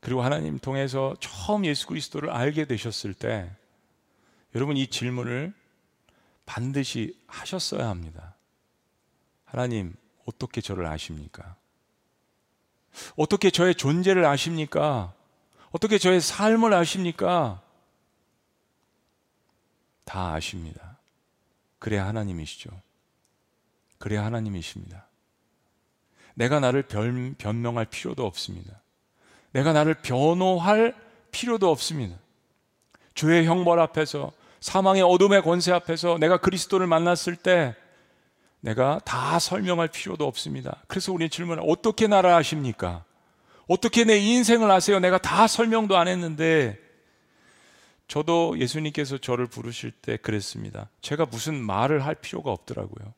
그리고 0.00 0.22
하나님 0.22 0.58
통해서 0.58 1.14
처음 1.18 1.64
예수 1.64 1.86
그리스도를 1.86 2.30
알게 2.30 2.66
되셨을 2.66 3.14
때, 3.14 3.50
여러분 4.54 4.76
이 4.76 4.86
질문을 4.86 5.52
반드시 6.46 7.18
하셨어야 7.26 7.88
합니다. 7.88 8.36
하나님, 9.44 9.94
어떻게 10.26 10.60
저를 10.60 10.86
아십니까? 10.86 11.56
어떻게 13.16 13.50
저의 13.50 13.74
존재를 13.74 14.24
아십니까? 14.24 15.12
어떻게 15.70 15.98
저의 15.98 16.20
삶을 16.20 16.72
아십니까? 16.72 17.60
다 20.04 20.34
아십니다. 20.34 20.96
그래야 21.78 22.06
하나님이시죠. 22.06 22.70
그래야 23.98 24.24
하나님이십니다. 24.24 25.06
내가 26.34 26.60
나를 26.60 26.82
변, 26.84 27.34
변명할 27.36 27.86
필요도 27.86 28.24
없습니다. 28.24 28.80
내가 29.52 29.72
나를 29.72 29.94
변호할 29.94 30.94
필요도 31.30 31.70
없습니다. 31.70 32.18
주의 33.14 33.46
형벌 33.46 33.78
앞에서 33.80 34.32
사망의 34.60 35.02
어둠의 35.02 35.42
권세 35.42 35.72
앞에서 35.72 36.18
내가 36.18 36.38
그리스도를 36.38 36.86
만났을 36.86 37.36
때 37.36 37.76
내가 38.64 38.98
다 39.04 39.38
설명할 39.38 39.88
필요도 39.88 40.26
없습니다. 40.26 40.78
그래서 40.86 41.12
우리는 41.12 41.28
질문을 41.28 41.62
어떻게 41.66 42.06
나라 42.06 42.34
하십니까 42.36 43.04
어떻게 43.68 44.04
내 44.04 44.16
인생을 44.16 44.70
아세요? 44.70 45.00
내가 45.00 45.18
다 45.18 45.46
설명도 45.46 45.98
안 45.98 46.08
했는데 46.08 46.80
저도 48.08 48.58
예수님께서 48.58 49.18
저를 49.18 49.46
부르실 49.46 49.90
때 49.92 50.16
그랬습니다. 50.16 50.88
제가 51.02 51.26
무슨 51.26 51.62
말을 51.62 52.06
할 52.06 52.14
필요가 52.14 52.52
없더라고요. 52.52 53.12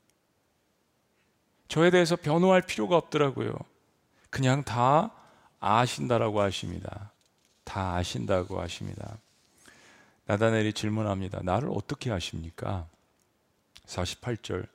저에 1.68 1.90
대해서 1.90 2.16
변호할 2.16 2.62
필요가 2.62 2.96
없더라고요. 2.96 3.52
그냥 4.30 4.64
다 4.64 5.12
아신다라고 5.60 6.40
하십니다. 6.40 7.12
다 7.62 7.94
아신다고 7.94 8.60
하십니다. 8.60 9.16
나다넬이 10.26 10.72
질문합니다. 10.72 11.40
나를 11.44 11.70
어떻게 11.72 12.10
아십니까? 12.10 12.88
48절. 13.86 14.66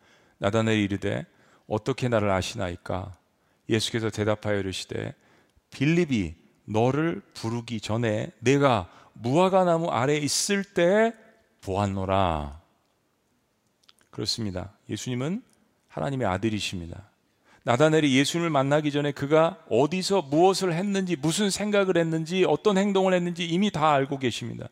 나단에 0.41 0.75
이르되 0.75 1.25
어떻게 1.67 2.07
나를 2.09 2.31
아시나이까 2.31 3.13
예수께서 3.69 4.09
대답하여 4.09 4.57
이르시되 4.59 5.13
빌립이 5.69 6.35
너를 6.65 7.21
부르기 7.35 7.79
전에 7.79 8.31
내가 8.39 8.89
무화과 9.13 9.63
나무 9.65 9.89
아래 9.91 10.17
있을 10.17 10.63
때 10.63 11.13
보았노라 11.61 12.59
그렇습니다 14.09 14.73
예수님은 14.89 15.43
하나님의 15.87 16.27
아들이십니다 16.27 17.07
나다넬이 17.63 18.15
예수님을 18.17 18.49
만나기 18.49 18.91
전에 18.91 19.11
그가 19.11 19.59
어디서 19.69 20.23
무엇을 20.23 20.73
했는지 20.73 21.15
무슨 21.15 21.51
생각을 21.51 21.97
했는지 21.97 22.43
어떤 22.47 22.79
행동을 22.79 23.13
했는지 23.13 23.45
이미 23.45 23.69
다 23.69 23.91
알고 23.93 24.17
계십니다 24.17 24.67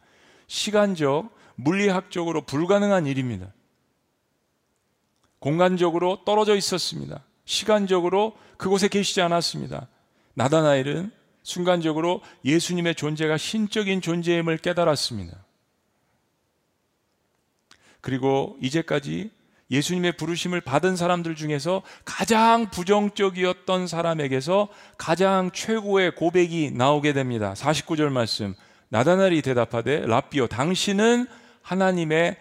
시간적 0.47 1.29
물리학적으로 1.55 2.41
불가능한 2.45 3.05
일입니다 3.05 3.53
공간적으로 5.39 6.23
떨어져 6.25 6.56
있었습니다. 6.56 7.21
시간적으로 7.45 8.38
그곳에 8.58 8.88
계시지 8.88 9.21
않았습니다. 9.21 9.88
나다나엘은 10.36 11.12
순간적으로 11.43 12.21
예수님의 12.45 12.95
존재가 12.95 13.38
신적인 13.38 14.02
존재임을 14.02 14.58
깨달았습니다. 14.58 15.38
그리고 18.02 18.58
이제까지 18.62 19.32
예수님의 19.71 20.13
부르심을 20.13 20.62
받은 20.62 20.95
사람들 20.95 21.36
중에서 21.36 21.84
가장 22.04 22.69
부정적이었던 22.69 23.88
사람에게서 23.88 24.67
가장 24.97 25.52
최고의 25.52 26.15
고백이 26.15 26.71
나오게 26.71 27.13
됩니다. 27.13 27.54
49절 27.56 28.10
말씀. 28.10 28.56
나다나엘이 28.89 29.41
대답하되 29.43 30.06
라비오 30.08 30.47
당신은 30.47 31.28
하나님의 31.62 32.38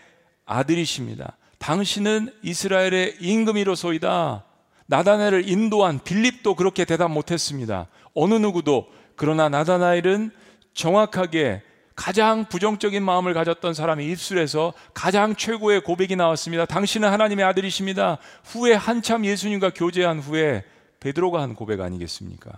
아들이십니다. 0.47 1.37
당신은 1.59 2.33
이스라엘의 2.43 3.17
임금이로소이다. 3.21 4.45
나다나엘을 4.87 5.49
인도한 5.49 6.01
빌립도 6.03 6.55
그렇게 6.55 6.85
대답 6.85 7.11
못했습니다. 7.11 7.89
어느 8.15 8.35
누구도 8.35 8.89
그러나 9.17 9.49
나다나엘은 9.49 10.31
정확하게 10.75 11.63
가장 11.97 12.45
부정적인 12.45 13.03
마음을 13.05 13.35
가졌던 13.35 13.75
사람이 13.75 14.07
입술에서 14.07 14.73
가장 14.95 15.35
최고의 15.35 15.83
고백이 15.83 16.15
나왔습니다. 16.15 16.65
당신은 16.65 17.09
하나님의 17.11 17.45
아들이십니다. 17.45 18.19
후에 18.45 18.75
한참 18.75 19.27
예수님과 19.27 19.71
교제한 19.75 20.21
후에 20.21 20.65
베드로가 21.01 21.43
한 21.43 21.55
고백 21.55 21.81
아니겠습니까? 21.81 22.51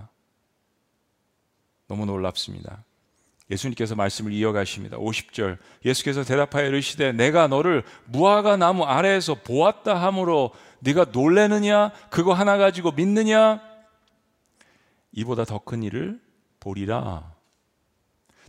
너무 1.88 2.04
놀랍습니다. 2.04 2.84
예수님께서 3.50 3.96
말씀을 3.96 4.32
이어가십니다. 4.32 4.96
50절. 4.96 5.58
예수께서 5.84 6.22
대답하여 6.22 6.66
이르시되 6.68 7.12
내가 7.12 7.48
너를 7.48 7.82
무화과 8.06 8.56
나무 8.56 8.84
아래에서 8.84 9.34
보았다 9.34 9.94
함으로 9.94 10.52
네가 10.80 11.06
놀래느냐 11.12 11.90
그거 12.10 12.32
하나 12.32 12.56
가지고 12.56 12.92
믿느냐 12.92 13.60
이보다 15.12 15.44
더 15.44 15.58
큰 15.58 15.82
일을 15.82 16.20
보리라. 16.60 17.32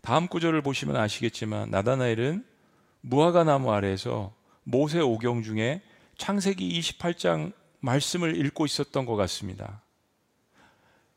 다음 0.01 0.27
구절을 0.27 0.61
보시면 0.61 0.95
아시겠지만 0.95 1.69
나다나엘은 1.71 2.45
무화과 3.01 3.43
나무 3.43 3.71
아래에서 3.71 4.33
모세 4.63 4.99
오경 4.99 5.43
중에 5.43 5.81
창세기 6.17 6.79
28장 6.79 7.53
말씀을 7.79 8.43
읽고 8.45 8.65
있었던 8.65 9.05
것 9.05 9.15
같습니다. 9.15 9.81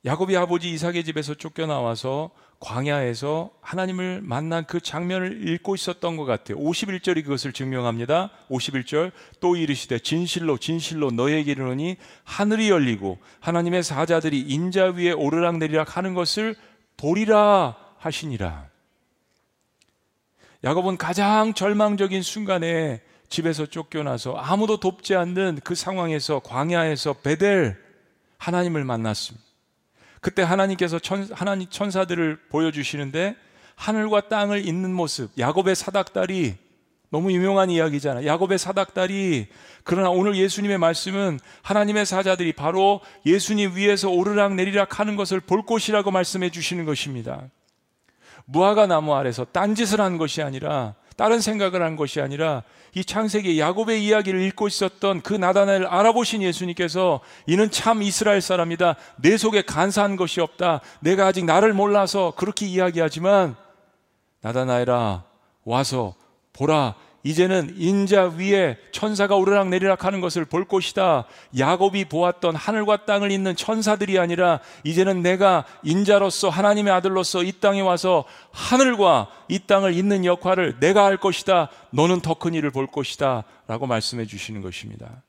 야곱이 0.06 0.36
아버지 0.36 0.70
이삭의 0.70 1.04
집에서 1.04 1.34
쫓겨나와서 1.34 2.30
광야에서 2.60 3.50
하나님을 3.60 4.20
만난 4.22 4.64
그 4.66 4.80
장면을 4.80 5.48
읽고 5.48 5.74
있었던 5.74 6.16
것 6.16 6.24
같아요. 6.24 6.58
51절이 6.58 7.24
그것을 7.24 7.52
증명합니다. 7.52 8.30
51절 8.48 9.12
또 9.40 9.56
이르시되 9.56 9.98
진실로 9.98 10.58
진실로 10.58 11.10
너에게 11.10 11.52
이르노니 11.52 11.96
하늘이 12.24 12.70
열리고 12.70 13.18
하나님의 13.40 13.82
사자들이 13.82 14.40
인자 14.40 14.86
위에 14.90 15.12
오르락 15.12 15.58
내리락 15.58 15.96
하는 15.96 16.14
것을 16.14 16.54
보리라 16.96 17.76
하시니라. 17.98 18.68
야곱은 20.62 20.96
가장 20.96 21.52
절망적인 21.52 22.22
순간에 22.22 23.02
집에서 23.28 23.66
쫓겨나서 23.66 24.34
아무도 24.34 24.78
돕지 24.80 25.14
않는 25.14 25.60
그 25.64 25.74
상황에서 25.74 26.40
광야에서 26.40 27.14
베델 27.14 27.76
하나님을 28.38 28.84
만났습니다. 28.84 29.44
그때 30.24 30.42
하나님께서 30.42 30.98
천, 30.98 31.28
하나님 31.32 31.68
천사들을 31.68 32.38
보여주시는데 32.48 33.36
하늘과 33.74 34.28
땅을 34.28 34.66
잇는 34.66 34.90
모습, 34.94 35.30
야곱의 35.38 35.74
사닥다리, 35.76 36.54
너무 37.10 37.30
유명한 37.30 37.68
이야기잖아. 37.68 38.24
야곱의 38.24 38.56
사닥다리. 38.58 39.48
그러나 39.84 40.08
오늘 40.08 40.34
예수님의 40.34 40.78
말씀은 40.78 41.40
하나님의 41.60 42.06
사자들이 42.06 42.54
바로 42.54 43.02
예수님 43.26 43.76
위에서 43.76 44.08
오르락 44.10 44.54
내리락 44.54 44.98
하는 44.98 45.14
것을 45.16 45.40
볼것이라고 45.40 46.10
말씀해 46.10 46.48
주시는 46.48 46.86
것입니다. 46.86 47.42
무화과 48.46 48.86
나무 48.86 49.14
아래서 49.14 49.44
딴짓을 49.44 50.00
한 50.00 50.16
것이 50.16 50.40
아니라 50.40 50.94
다른 51.18 51.40
생각을 51.42 51.82
한 51.82 51.96
것이 51.96 52.22
아니라 52.22 52.62
이 52.96 53.04
창세기 53.04 53.58
야곱의 53.58 54.04
이야기를 54.04 54.40
읽고 54.42 54.68
있었던 54.68 55.20
그 55.22 55.34
나단을 55.34 55.82
다나 55.84 55.98
알아보신 55.98 56.42
예수님께서 56.42 57.20
이는 57.46 57.68
참 57.70 58.02
이스라엘 58.02 58.40
사람이다. 58.40 58.94
내 59.20 59.36
속에 59.36 59.62
간사한 59.62 60.14
것이 60.14 60.40
없다. 60.40 60.80
내가 61.00 61.26
아직 61.26 61.44
나를 61.44 61.72
몰라서 61.72 62.32
그렇게 62.36 62.66
이야기하지만 62.66 63.56
나다나엘아 64.42 65.24
와서 65.64 66.14
보라 66.52 66.94
이제는 67.24 67.74
인자 67.78 68.24
위에 68.36 68.76
천사가 68.92 69.34
오르락 69.34 69.68
내리락 69.70 70.04
하는 70.04 70.20
것을 70.20 70.44
볼 70.44 70.66
것이다. 70.66 71.26
야곱이 71.58 72.04
보았던 72.10 72.54
하늘과 72.54 73.06
땅을 73.06 73.30
잇는 73.32 73.56
천사들이 73.56 74.18
아니라 74.18 74.60
이제는 74.84 75.22
내가 75.22 75.64
인자로서 75.84 76.50
하나님의 76.50 76.92
아들로서 76.92 77.42
이 77.42 77.52
땅에 77.52 77.80
와서 77.80 78.24
하늘과 78.52 79.30
이 79.48 79.58
땅을 79.60 79.94
잇는 79.94 80.26
역할을 80.26 80.78
내가 80.80 81.06
할 81.06 81.16
것이다. 81.16 81.70
너는 81.90 82.20
더 82.20 82.34
큰 82.34 82.52
일을 82.52 82.70
볼 82.72 82.86
것이다. 82.88 83.44
라고 83.68 83.86
말씀해 83.86 84.26
주시는 84.26 84.60
것입니다. 84.60 85.22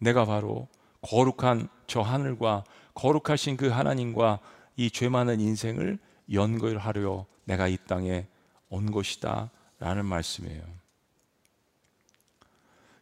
내가 0.00 0.24
바로 0.24 0.66
거룩한 1.02 1.68
저 1.86 2.00
하늘과 2.00 2.64
거룩하신 2.94 3.56
그 3.56 3.68
하나님과 3.68 4.40
이 4.76 4.90
죄 4.90 5.08
많은 5.08 5.40
인생을 5.40 5.98
연결하려 6.32 7.26
내가 7.44 7.68
이 7.68 7.78
땅에 7.86 8.26
온 8.70 8.90
것이다. 8.90 9.50
라는 9.78 10.04
말씀이에요. 10.04 10.62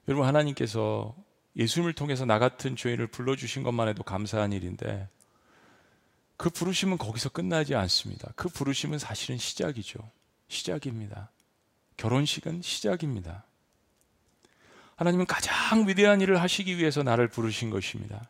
여러분 0.08 0.26
하나님께서 0.26 1.14
예수님을 1.56 1.94
통해서 1.94 2.24
나 2.24 2.38
같은 2.38 2.76
죄인을 2.76 3.06
불러주신 3.06 3.62
것만 3.62 3.88
해도 3.88 4.02
감사한 4.02 4.52
일인데 4.52 5.08
그 6.36 6.50
부르심은 6.50 6.98
거기서 6.98 7.30
끝나지 7.30 7.74
않습니다. 7.74 8.32
그 8.36 8.48
부르심은 8.48 8.98
사실은 8.98 9.38
시작이죠. 9.38 9.98
시작입니다. 10.48 11.30
결혼식은 11.96 12.60
시작입니다. 12.62 13.44
하나님은 14.96 15.26
가장 15.26 15.88
위대한 15.88 16.20
일을 16.20 16.40
하시기 16.42 16.76
위해서 16.76 17.02
나를 17.02 17.28
부르신 17.28 17.70
것입니다. 17.70 18.28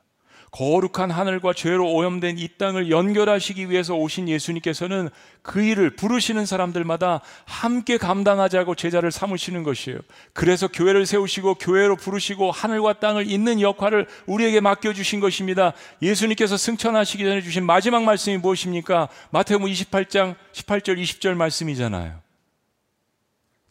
거룩한 0.55 1.11
하늘과 1.11 1.53
죄로 1.53 1.93
오염된 1.95 2.39
이 2.39 2.47
땅을 2.59 2.89
연결하시기 2.89 3.71
위해서 3.71 3.95
오신 3.97 4.29
예수님께서는 4.29 5.09
그 5.43 5.61
일을 5.61 5.91
부르시는 5.97 6.47
사람들마다 6.47 7.23
함께 7.45 7.99
감당하자고 7.99 8.77
제자를 8.77 9.11
삼으시는 9.11 9.65
것이에요. 9.65 9.99
그래서 10.33 10.69
교회를 10.69 11.07
세우시고 11.07 11.57
교회로 11.57 11.97
부르시고 11.97 12.53
하늘과 12.53 13.01
땅을 13.01 13.29
잇는 13.33 13.61
역할을 13.63 14.07
우리에게 14.27 14.61
맡겨주신 14.61 15.19
것입니다. 15.19 15.73
예수님께서 16.01 16.57
승천하시기 16.57 17.25
전에 17.25 17.43
주신 17.43 17.65
마지막 17.67 18.05
말씀이 18.05 18.39
무엇입니까? 18.39 19.09
마태복음 19.31 19.69
28장 19.73 20.37
18절 20.53 21.03
20절 21.03 21.35
말씀이잖아요. 21.35 22.21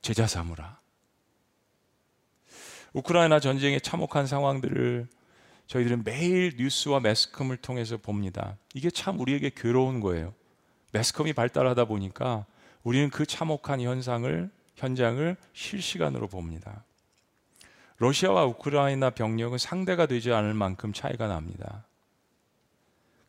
제자 0.01 0.27
삼으라. 0.27 0.79
우크라이나 2.91 3.39
전쟁의 3.39 3.79
참혹한 3.79 4.27
상황들을 4.27 5.07
저희들은 5.67 6.03
매일 6.03 6.53
뉴스와 6.57 6.99
매스컴을 6.99 7.57
통해서 7.57 7.97
봅니다. 7.97 8.57
이게 8.73 8.89
참 8.89 9.19
우리에게 9.19 9.51
괴로운 9.55 9.99
거예요. 9.99 10.33
매스컴이 10.91 11.33
발달하다 11.33 11.85
보니까 11.85 12.45
우리는 12.83 13.09
그 13.09 13.25
참혹한 13.25 13.81
현상을 13.81 14.49
현장을 14.75 15.37
실시간으로 15.53 16.27
봅니다. 16.27 16.83
러시아와 17.97 18.45
우크라이나 18.45 19.11
병력은 19.11 19.57
상대가 19.57 20.05
되지 20.05 20.33
않을 20.33 20.53
만큼 20.53 20.91
차이가 20.91 21.27
납니다. 21.27 21.85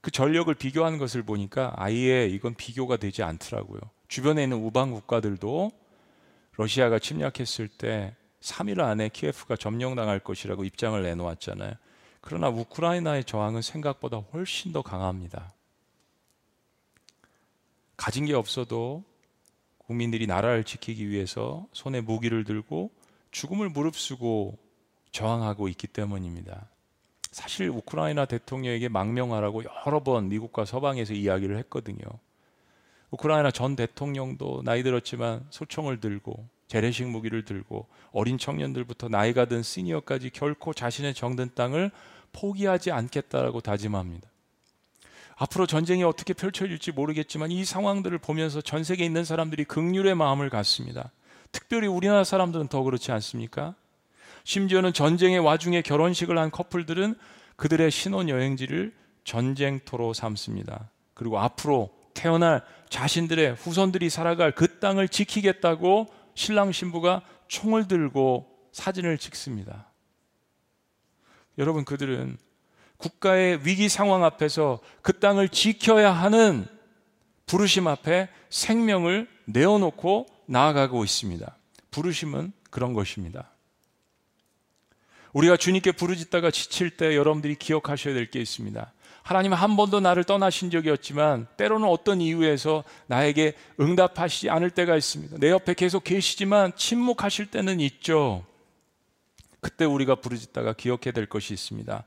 그 0.00 0.11
전력을 0.11 0.52
비교하는 0.54 0.98
것을 0.98 1.22
보니까 1.22 1.72
아예 1.76 2.26
이건 2.26 2.54
비교가 2.54 2.96
되지 2.96 3.22
않더라고요. 3.22 3.80
주변에 4.09 4.42
있는 4.42 4.59
우방 4.59 4.90
국가들도 4.90 5.70
러시아가 6.56 6.98
침략했을 6.98 7.68
때 7.68 8.14
3일 8.42 8.80
안에 8.80 9.09
키예프가 9.11 9.56
점령당할 9.56 10.18
것이라고 10.18 10.64
입장을 10.64 11.00
내놓았잖아요. 11.02 11.72
그러나 12.26 12.48
우크라이나의 12.48 13.24
저항은 13.24 13.60
생각보다 13.60 14.16
훨씬 14.16 14.72
더 14.72 14.80
강합니다. 14.80 15.52
가진 17.98 18.24
게 18.24 18.32
없어도 18.32 19.04
국민들이 19.76 20.26
나라를 20.26 20.64
지키기 20.64 21.10
위해서 21.10 21.66
손에 21.74 22.00
무기를 22.00 22.44
들고 22.44 22.92
죽음을 23.30 23.68
무릅쓰고 23.68 24.56
저항하고 25.12 25.68
있기 25.68 25.86
때문입니다. 25.86 26.66
사실 27.30 27.68
우크라이나 27.68 28.24
대통령에게 28.24 28.88
망명하라고 28.88 29.62
여러 29.84 30.02
번 30.02 30.30
미국과 30.30 30.64
서방에서 30.64 31.12
이야기를 31.12 31.58
했거든요. 31.58 32.02
우크라이나 33.10 33.50
전 33.50 33.76
대통령도 33.76 34.62
나이 34.64 34.82
들었지만 34.82 35.44
소총을 35.50 36.00
들고 36.00 36.48
재래식 36.66 37.06
무기를 37.06 37.44
들고 37.44 37.86
어린 38.12 38.38
청년들부터 38.38 39.08
나이가 39.08 39.44
든 39.46 39.62
시니어까지 39.62 40.30
결코 40.30 40.72
자신의 40.72 41.14
정든 41.14 41.50
땅을 41.54 41.90
포기하지 42.32 42.90
않겠다라고 42.90 43.60
다짐합니다. 43.60 44.28
앞으로 45.36 45.66
전쟁이 45.66 46.04
어떻게 46.04 46.32
펼쳐질지 46.32 46.92
모르겠지만 46.92 47.50
이 47.50 47.64
상황들을 47.64 48.16
보면서 48.18 48.60
전 48.60 48.84
세계에 48.84 49.04
있는 49.06 49.24
사람들이 49.24 49.64
극률의 49.64 50.14
마음을 50.14 50.48
갖습니다. 50.48 51.10
특별히 51.52 51.88
우리나라 51.88 52.24
사람들은 52.24 52.68
더 52.68 52.82
그렇지 52.82 53.12
않습니까? 53.12 53.74
심지어는 54.44 54.92
전쟁의 54.92 55.40
와중에 55.40 55.82
결혼식을 55.82 56.36
한 56.38 56.50
커플들은 56.50 57.16
그들의 57.56 57.90
신혼여행지를 57.90 58.94
전쟁터로 59.24 60.12
삼습니다. 60.12 60.90
그리고 61.14 61.38
앞으로 61.38 61.90
태어날 62.14 62.62
자신들의 62.90 63.54
후손들이 63.54 64.10
살아갈 64.10 64.52
그 64.52 64.78
땅을 64.78 65.08
지키겠다고 65.08 66.08
신랑 66.35 66.72
신부가 66.72 67.22
총을 67.49 67.89
들고 67.89 68.51
사진을 68.72 69.18
찍습니다. 69.18 69.91
여러분 71.59 71.85
그들은 71.85 72.37
국가의 72.99 73.64
위기 73.64 73.89
상황 73.89 74.24
앞에서 74.24 74.80
그 75.03 75.18
땅을 75.18 75.49
지켜야 75.49 76.12
하는 76.12 76.66
부르심 77.47 77.87
앞에 77.87 78.28
생명을 78.51 79.28
내어놓고 79.47 80.26
나아가고 80.47 81.05
있습니다. 81.05 81.57
부르심은 81.91 82.53
그런 82.70 82.93
것입니다. 82.93 83.51
우리가 85.32 85.57
주님께 85.57 85.93
부르짖다가 85.93 86.51
지칠 86.51 86.97
때 86.97 87.16
여러분들이 87.16 87.57
기억하셔야 87.57 88.14
될 88.14 88.30
게 88.30 88.41
있습니다. 88.41 88.93
하나님은 89.24 89.56
한 89.56 89.74
번도 89.76 90.00
나를 90.00 90.22
떠나신 90.24 90.70
적이 90.70 90.90
없지만 90.90 91.46
때로는 91.56 91.88
어떤 91.88 92.20
이유에서 92.20 92.84
나에게 93.06 93.54
응답하시지 93.80 94.50
않을 94.50 94.70
때가 94.70 94.96
있습니다. 94.96 95.38
내 95.38 95.48
옆에 95.48 95.72
계속 95.72 96.04
계시지만 96.04 96.72
침묵하실 96.76 97.46
때는 97.46 97.80
있죠. 97.80 98.44
그때 99.60 99.86
우리가 99.86 100.16
부르짖다가 100.16 100.74
기억해야 100.74 101.12
될 101.14 101.24
것이 101.24 101.54
있습니다. 101.54 102.04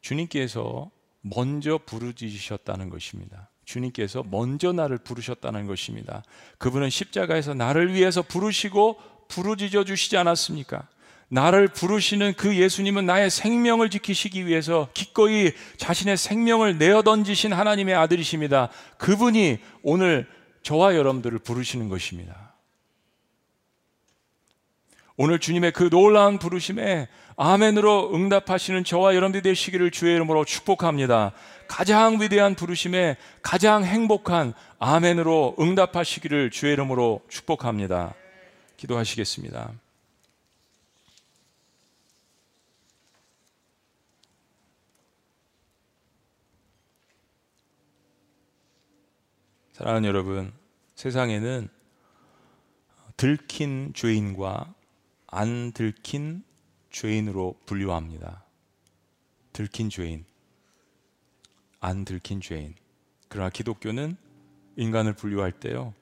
주님께서 0.00 0.90
먼저 1.22 1.80
부르짖으셨다는 1.84 2.88
것입니다. 2.88 3.48
주님께서 3.64 4.22
먼저 4.28 4.72
나를 4.72 4.98
부르셨다는 4.98 5.66
것입니다. 5.66 6.22
그분은 6.58 6.88
십자가에서 6.88 7.54
나를 7.54 7.94
위해서 7.94 8.22
부르시고 8.22 8.96
부르짖어 9.26 9.82
주시지 9.82 10.16
않았습니까? 10.16 10.86
나를 11.32 11.66
부르시는 11.68 12.34
그 12.36 12.54
예수님은 12.56 13.06
나의 13.06 13.30
생명을 13.30 13.88
지키시기 13.88 14.46
위해서 14.46 14.88
기꺼이 14.92 15.52
자신의 15.78 16.18
생명을 16.18 16.76
내어던지신 16.76 17.54
하나님의 17.54 17.94
아들이십니다. 17.94 18.68
그분이 18.98 19.56
오늘 19.82 20.28
저와 20.62 20.94
여러분들을 20.94 21.38
부르시는 21.38 21.88
것입니다. 21.88 22.52
오늘 25.16 25.38
주님의 25.38 25.72
그 25.72 25.88
놀라운 25.88 26.38
부르심에 26.38 27.08
아멘으로 27.38 28.14
응답하시는 28.14 28.84
저와 28.84 29.14
여러분들이 29.14 29.42
되시기를 29.42 29.90
주의 29.90 30.14
이름으로 30.16 30.44
축복합니다. 30.44 31.32
가장 31.66 32.20
위대한 32.20 32.54
부르심에 32.54 33.16
가장 33.40 33.84
행복한 33.84 34.52
아멘으로 34.78 35.56
응답하시기를 35.58 36.50
주의 36.50 36.74
이름으로 36.74 37.22
축복합니다. 37.30 38.12
기도하시겠습니다. 38.76 39.70
사랑하는 49.82 50.06
여러분, 50.06 50.52
세상에는 50.94 51.68
들킨 53.16 53.92
죄인과 53.96 54.72
안 55.26 55.72
들킨 55.72 56.44
죄인으로 56.92 57.58
분류합니다. 57.66 58.44
들킨 59.52 59.90
죄인, 59.90 60.24
안 61.80 62.04
들킨 62.04 62.40
죄인. 62.40 62.76
그러나 63.26 63.50
기독교는 63.50 64.16
인간을 64.76 65.14
분류할 65.14 65.50
때요, 65.50 65.92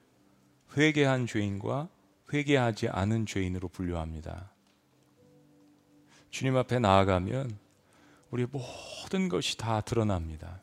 회개한 0.77 1.25
죄인과 1.25 1.89
회개하지 2.31 2.87
않은 2.89 3.25
죄인으로 3.25 3.67
분류합니다. 3.67 4.51
주님 6.29 6.55
앞에 6.55 6.77
나아가면 6.77 7.57
우리 8.29 8.45
모든 8.45 9.27
것이 9.27 9.57
다 9.57 9.81
드러납니다. 9.81 10.61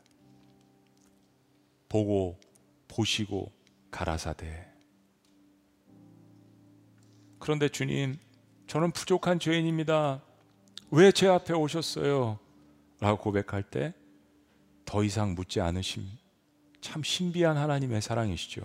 보고 1.89 2.39
보시고 2.89 3.53
가라사대. 3.91 4.67
그런데 7.39 7.69
주님, 7.69 8.17
저는 8.67 8.91
부족한 8.91 9.39
죄인입니다. 9.39 10.21
왜 10.91 11.11
제 11.13 11.27
앞에 11.27 11.53
오셨어요? 11.53 12.37
라고 12.99 13.17
고백할 13.17 13.63
때 13.63 13.93
더 14.85 15.03
이상 15.03 15.35
묻지 15.35 15.61
않으심. 15.61 16.03
참 16.81 17.03
신비한 17.03 17.57
하나님의 17.57 18.01
사랑이시죠. 18.01 18.63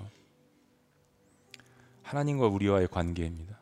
하나님과 2.03 2.47
우리와의 2.47 2.89
관계입니다. 2.89 3.59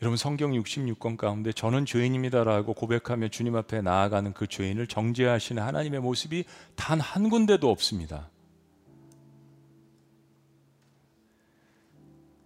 여러분 0.00 0.16
성경 0.16 0.52
66권 0.52 1.18
가운데 1.18 1.52
저는 1.52 1.84
죄인입니다라고 1.84 2.72
고백하며 2.72 3.28
주님 3.28 3.54
앞에 3.54 3.82
나아가는 3.82 4.32
그 4.32 4.46
죄인을 4.48 4.86
정죄하시는 4.86 5.62
하나님의 5.62 6.00
모습이 6.00 6.44
단 6.74 7.00
한 7.00 7.28
군데도 7.28 7.70
없습니다. 7.70 8.30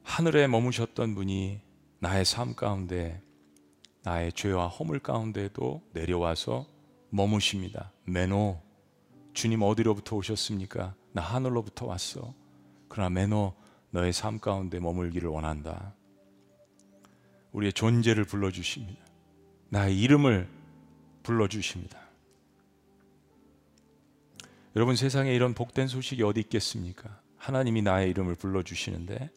하늘에 0.04 0.46
머무셨던 0.46 1.14
분이 1.16 1.60
나의 1.98 2.24
삶 2.24 2.54
가운데 2.54 3.20
나의 4.04 4.32
죄와 4.34 4.68
허물 4.68 5.00
가운데도 5.00 5.82
내려와서 5.92 6.66
머무십니다. 7.08 7.90
매너 8.04 8.60
주님 9.32 9.62
어디로부터 9.62 10.14
오셨습니까? 10.16 10.94
나 11.12 11.22
하늘로부터 11.22 11.86
왔어. 11.86 12.34
그러나 12.88 13.08
매너 13.10 13.54
너의 13.90 14.12
삶 14.12 14.38
가운데 14.38 14.78
머물기를 14.78 15.28
원한다. 15.30 15.94
우리의 17.52 17.72
존재를 17.72 18.24
불러주십니다. 18.24 19.00
나의 19.70 19.98
이름을 20.00 20.46
불러주십니다. 21.22 21.98
여러분 24.76 24.96
세상에 24.96 25.34
이런 25.34 25.54
복된 25.54 25.88
소식이 25.88 26.22
어디 26.22 26.40
있겠습니까? 26.40 27.20
하나님이 27.38 27.80
나의 27.82 28.10
이름을 28.10 28.34
불러주시는데 28.34 29.30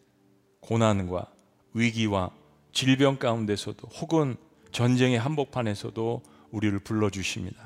고난과 0.68 1.28
위기와 1.72 2.30
질병 2.72 3.16
가운데서도 3.18 3.88
혹은 4.00 4.36
전쟁의 4.70 5.18
한복판에서도 5.18 6.22
우리를 6.50 6.78
불러주십니다. 6.80 7.58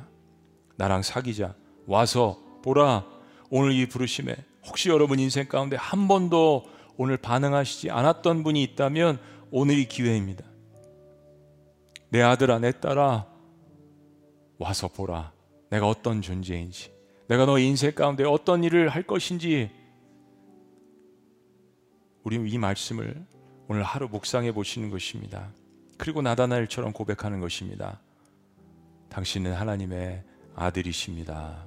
나랑 0.76 1.02
사귀자. 1.02 1.54
와서 1.86 2.38
보라. 2.62 3.04
오늘 3.50 3.72
이 3.72 3.86
부르심에 3.88 4.36
혹시 4.66 4.88
여러분 4.88 5.18
인생 5.18 5.48
가운데 5.48 5.74
한 5.76 6.06
번도 6.06 6.64
오늘 6.96 7.16
반응하시지 7.16 7.90
않았던 7.90 8.44
분이 8.44 8.62
있다면 8.62 9.18
오늘이 9.50 9.86
기회입니다. 9.86 10.44
내 12.10 12.22
아들아, 12.22 12.60
내 12.60 12.70
딸아, 12.72 13.26
와서 14.58 14.86
보라. 14.88 15.32
내가 15.70 15.88
어떤 15.88 16.22
존재인지, 16.22 16.92
내가 17.26 17.46
너 17.46 17.58
인생 17.58 17.92
가운데 17.96 18.22
어떤 18.24 18.62
일을 18.64 18.90
할 18.90 19.02
것인지 19.02 19.70
우리는 22.24 22.46
이 22.48 22.58
말씀을 22.58 23.16
오늘 23.68 23.82
하루 23.82 24.08
묵상해 24.08 24.52
보시는 24.52 24.90
것입니다. 24.90 25.48
그리고 25.98 26.22
나다나엘처럼 26.22 26.92
고백하는 26.92 27.40
것입니다. 27.40 28.00
당신은 29.08 29.52
하나님의 29.54 30.22
아들이십니다. 30.56 31.64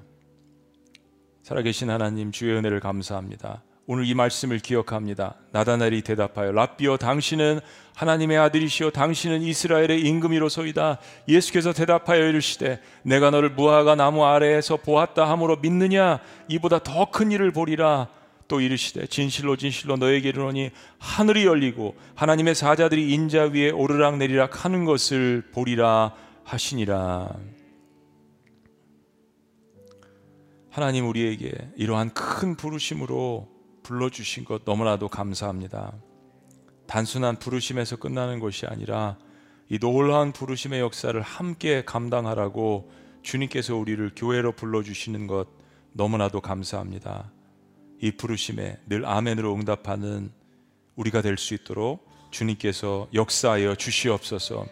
살아계신 1.43 1.89
하나님 1.89 2.31
주의 2.31 2.55
은혜를 2.55 2.79
감사합니다. 2.79 3.63
오늘 3.87 4.05
이 4.07 4.15
말씀을 4.15 4.59
기억합니다. 4.59 5.35
나다나엘이 5.51 6.01
대답하여 6.01 6.51
라비어 6.51 6.97
당신은 6.97 7.59
하나님의 7.95 8.37
아들이시요 8.37 8.89
당신은 8.91 9.41
이스라엘의 9.41 10.01
임금이로소이다. 10.01 10.99
예수께서 11.27 11.71
대답하여 11.71 12.27
이르시되 12.27 12.81
내가 13.03 13.29
너를 13.29 13.51
무화과 13.51 13.95
나무 13.95 14.25
아래에서 14.25 14.77
보았다 14.77 15.29
함으로 15.29 15.57
믿느냐 15.57 16.19
이보다 16.47 16.79
더 16.81 17.11
큰 17.11 17.31
일을 17.31 17.51
보리라. 17.51 18.09
또 18.47 18.61
이르시되 18.61 19.07
진실로 19.07 19.55
진실로 19.55 19.97
너에게 19.97 20.29
이르노니 20.29 20.69
하늘이 20.99 21.45
열리고 21.45 21.95
하나님의 22.15 22.55
사자들이 22.55 23.11
인자 23.13 23.45
위에 23.45 23.71
오르락 23.71 24.17
내리락 24.17 24.65
하는 24.65 24.85
것을 24.85 25.43
보리라 25.51 26.15
하시니라 26.43 27.33
하나님 30.69 31.07
우리에게 31.07 31.51
이러한 31.77 32.13
큰 32.13 32.55
부르심으로 32.55 33.47
불러주신 33.83 34.45
것 34.45 34.61
너무나도 34.65 35.07
감사합니다 35.09 35.93
단순한 36.85 37.39
부르심에서 37.39 37.95
끝나는 37.95 38.39
것이 38.39 38.67
아니라 38.67 39.17
이 39.69 39.79
놀라운 39.79 40.31
부르심의 40.31 40.81
역사를 40.81 41.19
함께 41.19 41.81
감당하라고 41.83 42.91
주님께서 43.23 43.75
우리를 43.75 44.11
교회로 44.15 44.51
불러주시는 44.51 45.25
것 45.25 45.47
너무나도 45.93 46.41
감사합니다 46.41 47.31
이 48.01 48.11
부르심에 48.11 48.77
늘 48.85 49.05
아멘으로 49.05 49.53
응답하는 49.55 50.31
우리가 50.95 51.21
될 51.21 51.37
수 51.37 51.53
있도록 51.53 52.05
주님께서 52.31 53.07
역사하여 53.13 53.75
주시옵소서. 53.75 54.65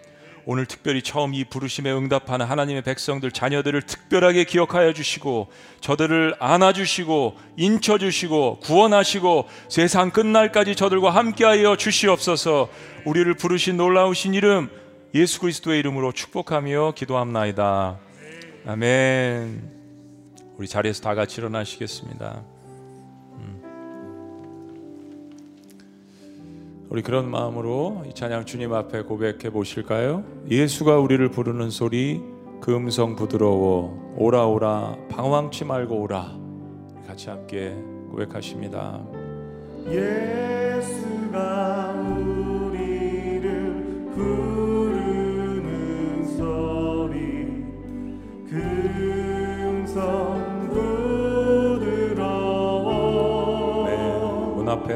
오늘 0.46 0.66
특별히 0.66 1.02
처음 1.02 1.34
이 1.34 1.46
부르심에 1.46 1.90
응답하는 1.90 2.46
하나님의 2.46 2.82
백성들 2.84 3.32
자녀들을 3.32 3.82
특별하게 3.84 4.44
기억하여 4.44 4.92
주시고 4.92 5.50
저들을 5.80 6.36
안아주시고 6.40 7.38
인쳐주시고 7.56 8.60
구원하시고 8.60 9.48
세상 9.70 10.12
끝날까지 10.12 10.76
저들과 10.76 11.12
함께하여 11.12 11.78
주시옵소서 11.78 12.70
우리를 13.06 13.34
부르신 13.36 13.78
놀라우신 13.78 14.34
이름 14.34 14.70
예수 15.16 15.40
그리스도의 15.40 15.80
이름으로 15.80 16.12
축복하며 16.12 16.96
기도합나이다 16.98 18.00
아멘 18.68 19.72
우리 20.58 20.68
자리에서 20.68 21.04
다 21.04 21.16
같이 21.16 21.40
일어나시겠습니다 21.40 22.44
우리 26.94 27.02
그런 27.02 27.28
마음으로 27.32 28.04
이 28.08 28.14
찬양 28.14 28.46
주님 28.46 28.72
앞에 28.72 29.02
고백해 29.02 29.50
보실까요? 29.52 30.24
예수가 30.48 31.00
우리를 31.00 31.28
부르는 31.32 31.72
소리 31.72 32.22
그 32.62 32.72
음성 32.76 33.16
부드러워 33.16 34.14
오라 34.16 34.46
오라 34.46 34.98
방황치 35.10 35.66
말고 35.66 36.02
오라 36.02 36.36
같이 37.08 37.30
함께 37.32 37.76
고백하십니다. 38.12 39.02
예 39.88 40.83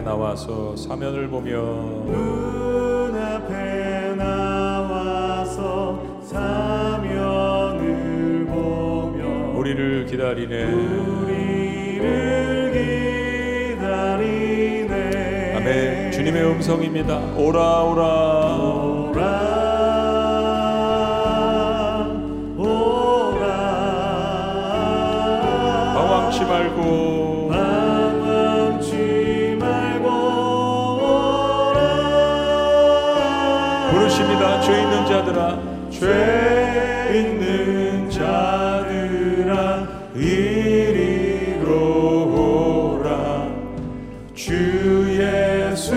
나와서 0.07 0.73
사면을 0.77 1.27
보며 1.29 1.57
눈앞에 2.05 4.15
나와서 4.15 5.99
사면을 6.23 8.45
보며 8.47 9.59
우리를 9.59 10.05
기다리네 10.09 10.63
우리를 10.71 12.07
기다리네 13.75 14.95
아멘 15.57 16.11
주님의 16.13 16.45
음성입니다 16.53 17.35
오라 17.37 17.83
오라 17.83 18.76
있는 37.13 38.09
자들아 38.09 39.87
이리로 40.15 42.97
오라 42.99 43.47
주 44.33 45.05
예수 45.11 45.93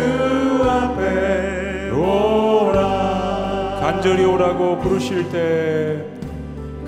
앞에 0.68 1.90
오라 1.90 3.78
간절히 3.80 4.24
오라고 4.24 4.78
부르실 4.78 5.28
때 5.30 6.04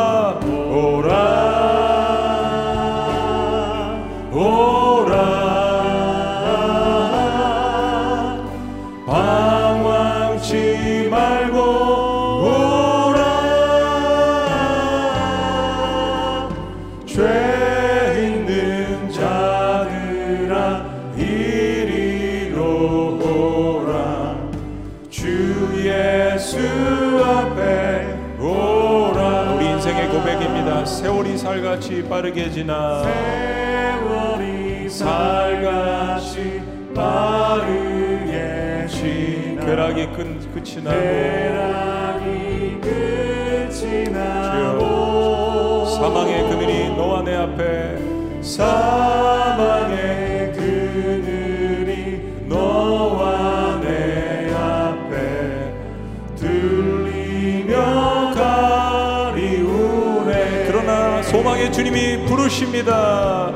빠르게 32.11 32.51
지나 32.51 33.03
세월이 33.03 34.89
살같이 34.89 36.61
빠르게 36.93 38.85
지나 38.89 39.65
벼락이 39.65 40.05
끝, 40.07 40.53
끝이 40.53 40.83
나고 40.83 40.93
벼락이 40.93 42.81
끝이 42.81 44.09
나고 44.09 45.85
사망의 45.85 46.49
그늘이 46.49 46.89
너와 46.97 47.21
내 47.21 47.33
앞에 47.33 48.41
사 48.43 49.10
주십니다. 62.51 63.51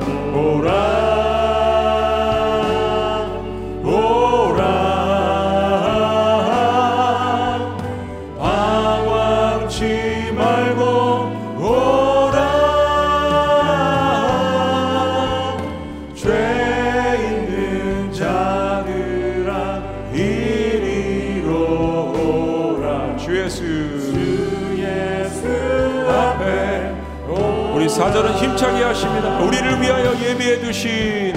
사절은 27.96 28.34
힘차게 28.34 28.84
하십니다. 28.84 29.38
우리를 29.38 29.80
위하여 29.80 30.12
예비해 30.22 30.60
두신 30.60 31.34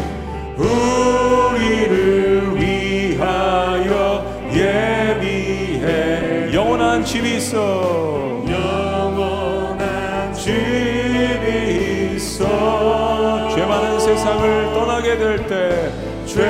우리를 0.57 2.53
위하여 2.53 4.26
예비해 4.51 6.53
영원한 6.53 7.05
집이 7.05 7.38
있어 7.38 8.43
영원한 8.49 10.34
집이 10.34 12.16
있어 12.16 13.47
죄 13.55 13.66
많은 13.66 13.97
세상을 13.97 14.74
떠나게 14.74 15.18
될 15.18 15.47
때 15.47 15.93
죄 16.26 16.43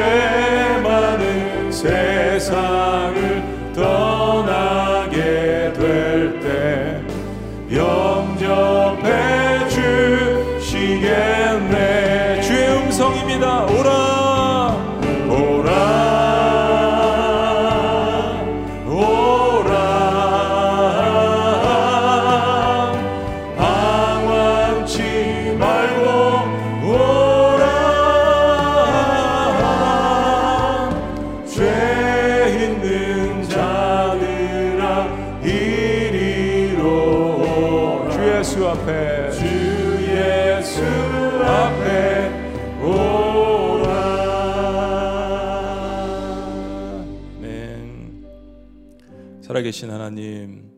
하나님 50.21 50.69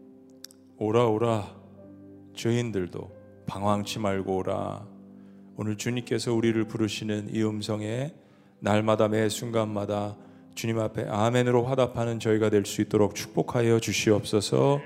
오라 0.78 1.08
오라 1.08 1.56
죄인들도 2.36 3.12
방황치 3.48 3.98
말고 3.98 4.38
오라 4.38 4.86
오늘 5.58 5.78
주님께서 5.78 6.32
우리를 6.32 6.64
부르시는 6.66 7.30
이 7.34 7.42
음성에 7.42 8.14
날마다 8.60 9.08
매 9.08 9.28
순간마다 9.30 10.16
주님 10.54 10.78
앞에 10.78 11.08
아멘으로 11.10 11.64
화답하는 11.66 12.20
저희가 12.20 12.52
될 12.52 12.66
수 12.68 12.82
있도록 12.84 13.16
축복하여 13.16 13.80
주시옵소서. 13.80 14.80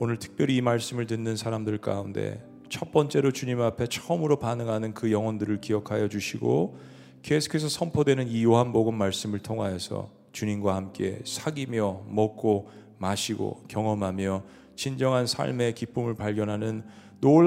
오늘 0.00 0.18
특별히 0.18 0.56
이 0.56 0.60
말씀을 0.60 1.06
듣는 1.06 1.36
사람들 1.36 1.78
가운데 1.78 2.44
첫 2.70 2.90
번째로 2.90 3.30
주님 3.30 3.60
앞에 3.60 3.86
처음으로 3.86 4.40
반응하는 4.40 4.94
그 4.94 5.12
영혼들을 5.12 5.60
기억하여 5.60 6.08
주시고 6.08 6.76
계속해서 7.22 7.68
선포되는 7.68 8.26
이 8.26 8.42
요한복음 8.42 8.96
말씀을 8.96 9.38
통하여서 9.38 10.10
주님과 10.32 10.74
함께 10.74 11.20
사귀며 11.24 12.02
먹고 12.08 12.66
마시고 13.02 13.64
경험하며 13.66 14.44
진정한 14.76 15.26
삶의 15.26 15.74
기쁨을 15.74 16.14
발견하는 16.14 16.84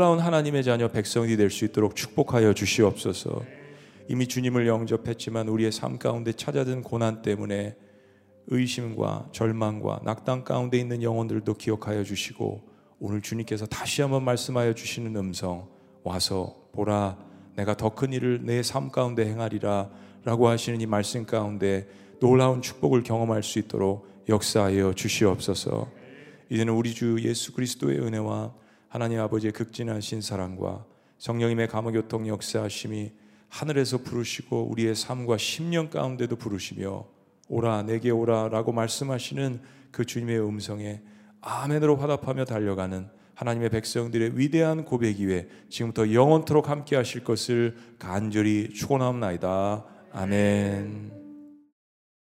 놀라운 0.03 0.19
하나님의 0.19 0.63
자녀 0.65 0.89
백성이 0.89 1.37
될 1.37 1.49
수 1.49 1.63
있도록 1.65 1.95
축복하여 1.95 2.53
주시옵소서. 2.53 3.41
이미 4.09 4.27
주님을 4.27 4.67
영접했지만 4.67 5.47
우리의 5.47 5.71
삶 5.71 5.97
가운데 5.97 6.33
찾아든 6.33 6.81
고난 6.83 7.21
때문에 7.21 7.75
의심과 8.47 9.29
절망과 9.31 10.01
낙담 10.03 10.43
가운데 10.43 10.77
있는 10.77 11.01
영혼들도 11.01 11.55
기억하여 11.55 12.03
주시고 12.03 12.69
오늘 12.99 13.21
주님께서 13.21 13.65
다시 13.65 14.01
한번 14.01 14.23
말씀하여 14.23 14.73
주시는 14.73 15.15
음성 15.15 15.67
와서 16.03 16.55
보라 16.73 17.17
내가 17.57 17.75
더 17.75 17.89
큰 17.95 18.13
일을 18.13 18.41
내 18.43 18.61
삶 18.61 18.89
가운데 18.91 19.25
행하리라 19.25 19.89
라고 20.23 20.47
하시는 20.49 20.79
이 20.81 20.85
말씀 20.85 21.25
가운데 21.25 21.87
놀라운 22.19 22.61
축복을 22.61 23.01
경험할 23.03 23.41
수 23.43 23.57
있도록 23.59 24.14
역사하여 24.29 24.93
주시옵소서. 24.93 25.87
이제는 26.49 26.73
우리 26.73 26.93
주 26.93 27.17
예수 27.21 27.53
그리스도의 27.53 27.99
은혜와 27.99 28.53
하나님 28.87 29.19
아버지의 29.19 29.53
극진하신 29.53 30.21
사랑과 30.21 30.85
성령님의 31.17 31.67
감화교통 31.67 32.27
역사하심이 32.27 33.11
하늘에서 33.49 33.99
부르시고 33.99 34.63
우리의 34.69 34.95
삶과 34.95 35.37
심령 35.37 35.89
가운데도 35.89 36.35
부르시며 36.35 37.05
오라 37.47 37.83
내게 37.83 38.09
오라라고 38.09 38.71
말씀하시는 38.73 39.61
그 39.91 40.05
주님의 40.05 40.39
음성에 40.39 41.01
아멘으로 41.41 41.95
화답하며 41.97 42.45
달려가는 42.45 43.07
하나님의 43.35 43.69
백성들의 43.69 44.37
위대한 44.37 44.85
고백 44.85 45.19
이외 45.19 45.47
지금부터 45.69 46.13
영원토록 46.13 46.69
함께 46.69 46.95
하실 46.95 47.23
것을 47.23 47.75
간절히 47.99 48.69
축원하옵나이다. 48.73 49.85
아멘. 50.11 51.24